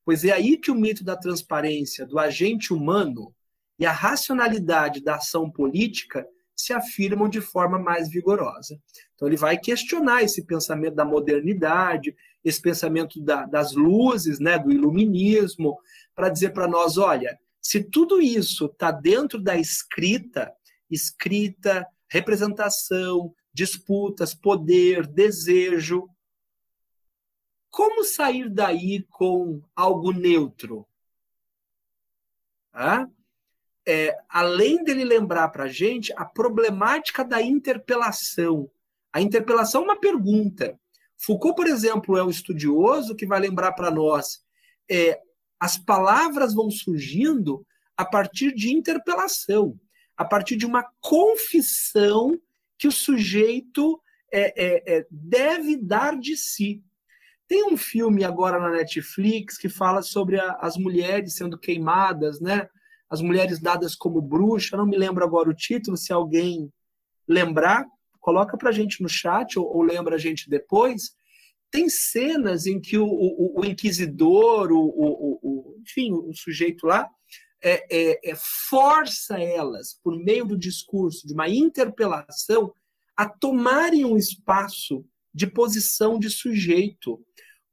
[0.04, 3.34] Pois é aí que o mito da transparência, do agente humano
[3.80, 8.80] e a racionalidade da ação política se afirmam de forma mais vigorosa.
[9.16, 14.72] Então, ele vai questionar esse pensamento da modernidade, esse pensamento da, das luzes, né, do
[14.72, 15.78] iluminismo,
[16.16, 20.54] para dizer para nós: olha, se tudo isso está dentro da escrita,
[20.90, 26.08] escrita, representação, disputas, poder, desejo,
[27.70, 30.88] como sair daí com algo neutro?
[32.72, 33.08] Ah?
[33.88, 38.70] É, além dele lembrar para a gente a problemática da interpelação.
[39.12, 40.80] A interpelação é uma pergunta.
[41.18, 44.44] Foucault, por exemplo, é um estudioso que vai lembrar para nós
[44.90, 45.20] é,
[45.60, 47.66] as palavras vão surgindo
[47.96, 49.80] a partir de interpelação,
[50.18, 52.40] a partir de uma confissão
[52.78, 56.84] que o sujeito é, é, é deve dar de si.
[57.48, 62.68] Tem um filme agora na Netflix que fala sobre a, as mulheres sendo queimadas, né?
[63.14, 66.68] As Mulheres Dadas como Bruxa, não me lembro agora o título, se alguém
[67.28, 67.86] lembrar,
[68.20, 71.16] coloca para a gente no chat ou, ou lembra a gente depois.
[71.70, 77.08] Tem cenas em que o, o, o inquisidor, o, o, enfim, o sujeito lá,
[77.62, 82.74] é, é, é, força elas, por meio do discurso, de uma interpelação,
[83.16, 87.24] a tomarem um espaço de posição de sujeito.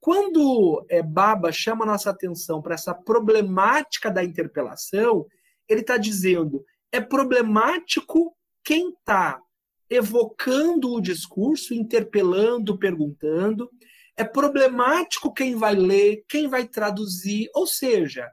[0.01, 5.27] Quando é, Baba chama nossa atenção para essa problemática da interpelação,
[5.69, 8.35] ele está dizendo é problemático
[8.65, 9.41] quem está
[9.89, 13.71] evocando o discurso, interpelando, perguntando.
[14.17, 17.49] É problemático quem vai ler, quem vai traduzir.
[17.55, 18.31] Ou seja,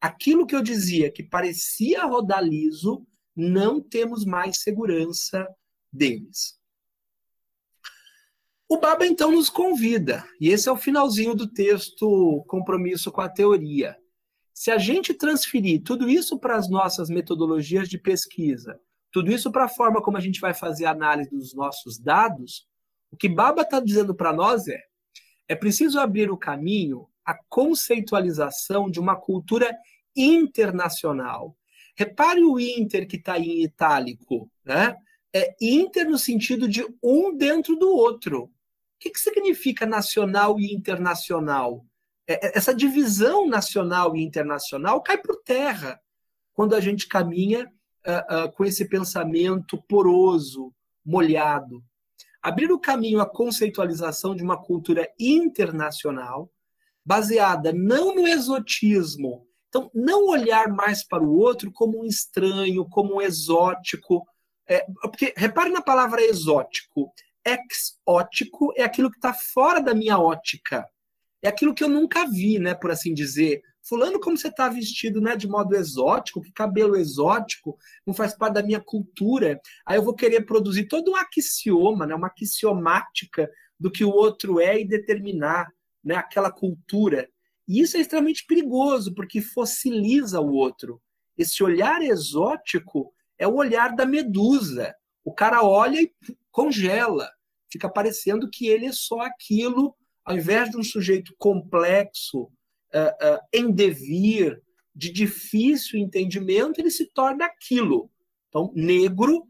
[0.00, 5.46] aquilo que eu dizia que parecia rodar liso, não temos mais segurança
[5.92, 6.59] deles.
[8.72, 13.28] O Baba então nos convida, e esse é o finalzinho do texto Compromisso com a
[13.28, 13.96] Teoria.
[14.54, 18.78] Se a gente transferir tudo isso para as nossas metodologias de pesquisa,
[19.10, 22.64] tudo isso para a forma como a gente vai fazer a análise dos nossos dados,
[23.10, 24.80] o que Baba está dizendo para nós é:
[25.48, 29.76] é preciso abrir o caminho à conceitualização de uma cultura
[30.14, 31.56] internacional.
[31.96, 34.94] Repare o inter que está em itálico, né?
[35.34, 38.48] É inter no sentido de um dentro do outro
[39.00, 41.84] que, que significa nacional e internacional?
[42.28, 45.98] É, é, essa divisão nacional e internacional cai por terra
[46.52, 47.66] quando a gente caminha
[48.06, 50.72] uh, uh, com esse pensamento poroso,
[51.04, 51.82] molhado.
[52.42, 56.50] Abrir o caminho à conceitualização de uma cultura internacional,
[57.04, 63.16] baseada não no exotismo, então não olhar mais para o outro como um estranho, como
[63.16, 64.26] um exótico.
[64.68, 67.12] É, porque repare na palavra exótico
[67.46, 70.86] exótico é aquilo que está fora da minha ótica.
[71.42, 73.62] É aquilo que eu nunca vi, né, por assim dizer.
[73.82, 78.54] Fulano, como você está vestido né, de modo exótico, que cabelo exótico, não faz parte
[78.54, 79.60] da minha cultura.
[79.86, 84.60] Aí eu vou querer produzir todo um axioma, né, uma axiomática do que o outro
[84.60, 85.72] é e determinar
[86.04, 87.28] né, aquela cultura.
[87.66, 91.00] E isso é extremamente perigoso, porque fossiliza o outro.
[91.38, 94.94] Esse olhar exótico é o olhar da medusa.
[95.24, 96.12] O cara olha e
[96.50, 97.30] congela.
[97.70, 99.94] Fica parecendo que ele é só aquilo,
[100.24, 104.60] ao invés de um sujeito complexo, uh, uh, em devir,
[104.94, 108.10] de difícil entendimento, ele se torna aquilo.
[108.48, 109.46] Então, negro,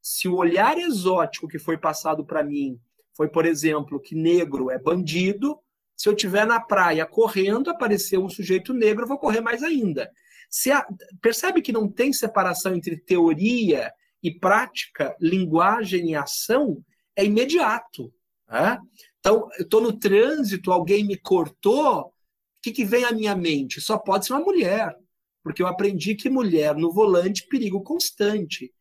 [0.00, 2.78] se o olhar exótico que foi passado para mim
[3.16, 5.58] foi, por exemplo, que negro é bandido,
[5.96, 10.10] se eu estiver na praia correndo, apareceu um sujeito negro, eu vou correr mais ainda.
[10.72, 10.86] A,
[11.20, 13.92] percebe que não tem separação entre teoria
[14.22, 16.82] e prática, linguagem e ação
[17.16, 18.12] é imediato.
[18.48, 18.78] Né?
[19.18, 22.12] Então, eu estou no trânsito, alguém me cortou, o
[22.62, 23.80] que, que vem à minha mente?
[23.80, 24.96] Só pode ser uma mulher.
[25.42, 28.72] porque eu aprendi que mulher no volante, perigo constante.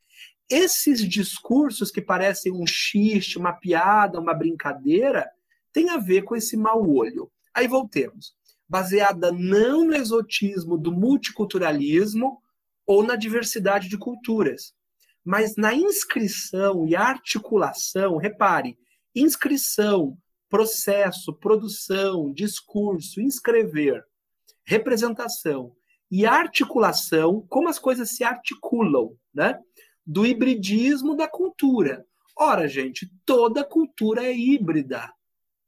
[0.48, 5.28] Esses discursos que parecem um xiste, uma piada, uma brincadeira,
[5.74, 7.32] tem a ver com esse mau olho.
[7.52, 8.36] Aí voltemos.
[8.70, 12.42] Baseada não no exotismo do multiculturalismo
[12.86, 14.74] ou na diversidade de culturas,
[15.24, 18.78] mas na inscrição e articulação, repare,
[19.16, 20.18] inscrição,
[20.50, 24.04] processo, produção, discurso, inscrever,
[24.64, 25.76] representação
[26.10, 29.58] e articulação, como as coisas se articulam, né?
[30.06, 32.06] Do hibridismo da cultura.
[32.36, 35.10] Ora, gente, toda cultura é híbrida,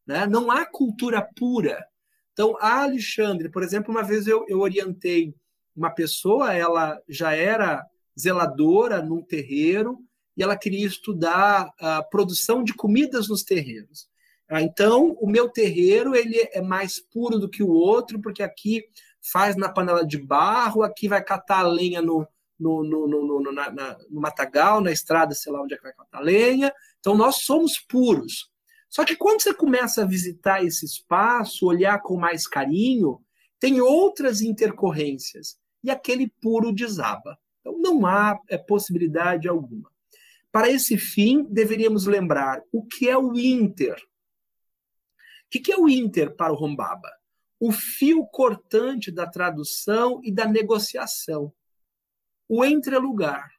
[0.06, 0.26] né?
[0.26, 1.86] Não há cultura pura.
[2.34, 5.34] Então, a Alexandre, por exemplo, uma vez eu, eu orientei
[5.76, 7.86] uma pessoa, ela já era
[8.20, 10.00] zeladora num terreiro
[10.36, 14.08] e ela queria estudar a produção de comidas nos terreiros.
[14.50, 18.84] Ah, então, o meu terreiro ele é mais puro do que o outro, porque aqui
[19.32, 22.28] faz na panela de barro, aqui vai catar a lenha no,
[22.60, 25.84] no, no, no, no, na, na, no matagal, na estrada, sei lá onde é que
[25.84, 26.74] vai catar a lenha.
[27.00, 28.52] Então, nós somos puros.
[28.90, 33.20] Só que quando você começa a visitar esse espaço, olhar com mais carinho,
[33.60, 37.40] tem outras intercorrências e aquele puro desaba.
[37.64, 39.90] Então, não há é, possibilidade alguma.
[40.52, 43.96] Para esse fim, deveríamos lembrar o que é o Inter.
[45.46, 47.10] O que é o Inter para o Rombaba?
[47.58, 51.54] O fio cortante da tradução e da negociação.
[52.50, 53.54] O entrelugar.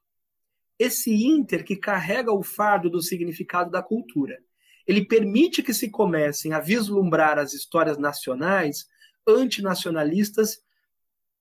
[0.78, 4.38] Esse Inter que carrega o fardo do significado da cultura.
[4.86, 8.86] Ele permite que se comecem a vislumbrar as histórias nacionais
[9.26, 10.62] antinacionalistas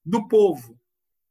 [0.06, 0.80] do povo.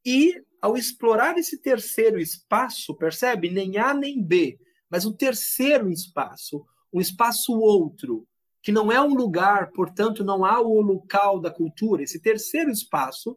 [0.05, 3.51] E ao explorar esse terceiro espaço, percebe?
[3.51, 8.29] Nem A nem B, mas o terceiro espaço, um espaço outro,
[8.63, 13.37] que não é um lugar, portanto, não há o local da cultura, esse terceiro espaço,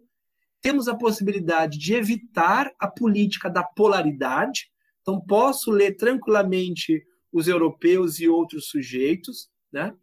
[0.61, 4.69] temos a possibilidade de evitar a política da polaridade.
[5.01, 9.93] Então, posso ler tranquilamente os europeus e outros sujeitos, né?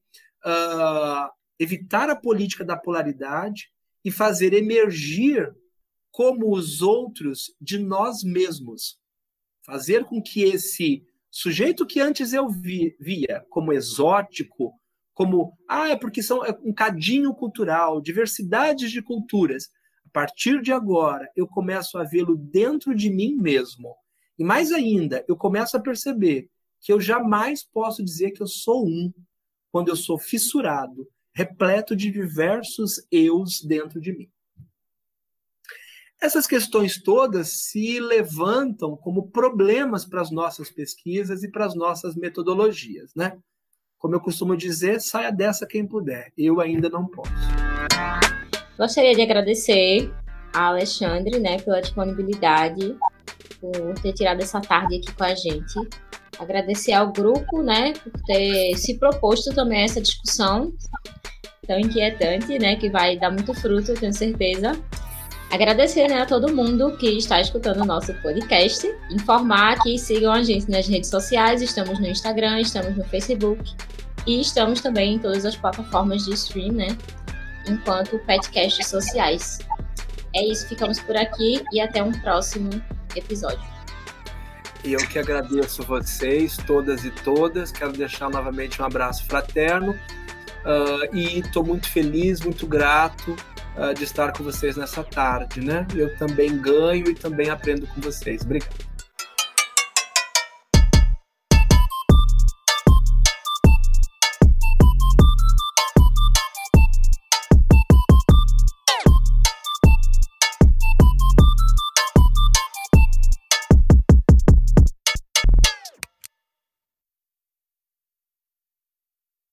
[0.45, 3.71] Uh, evitar a política da polaridade
[4.05, 5.53] e fazer emergir
[6.13, 8.99] como os outros de nós mesmos.
[9.65, 14.79] Fazer com que esse sujeito que antes eu via como exótico,
[15.15, 19.71] como, ah, é porque são é um cadinho cultural, diversidades de culturas.
[20.07, 23.97] A partir de agora, eu começo a vê-lo dentro de mim mesmo.
[24.39, 26.51] E mais ainda, eu começo a perceber
[26.81, 29.13] que eu jamais posso dizer que eu sou um,
[29.71, 34.29] quando eu sou fissurado, repleto de diversos eus dentro de mim.
[36.23, 42.15] Essas questões todas se levantam como problemas para as nossas pesquisas e para as nossas
[42.15, 43.37] metodologias, né?
[43.99, 46.33] Como eu costumo dizer, saia dessa quem puder.
[46.39, 47.33] Eu ainda não posso.
[48.79, 50.15] Gostaria de agradecer
[50.55, 52.97] a Alexandre, né, pela disponibilidade,
[53.61, 55.75] por ter tirado essa tarde aqui com a gente.
[56.39, 60.73] Agradecer ao grupo, né, por ter se proposto também essa discussão
[61.67, 64.81] tão inquietante, né, que vai dar muito fruto, tenho certeza.
[65.53, 68.91] Agradecer né, a todo mundo que está escutando o nosso podcast.
[69.11, 71.61] Informar que sigam a gente nas redes sociais.
[71.61, 73.63] Estamos no Instagram, estamos no Facebook
[74.27, 76.97] e estamos também em todas as plataformas de stream, né?
[77.69, 79.59] Enquanto podcasts sociais.
[80.35, 82.71] É isso, ficamos por aqui e até um próximo
[83.15, 83.71] episódio.
[84.83, 87.71] E eu que agradeço vocês, todas e todas.
[87.71, 89.93] Quero deixar novamente um abraço fraterno.
[89.93, 93.37] Uh, e estou muito feliz, muito grato
[93.77, 95.87] uh, de estar com vocês nessa tarde, né?
[95.95, 98.43] Eu também ganho e também aprendo com vocês.
[98.43, 98.92] Obrigado.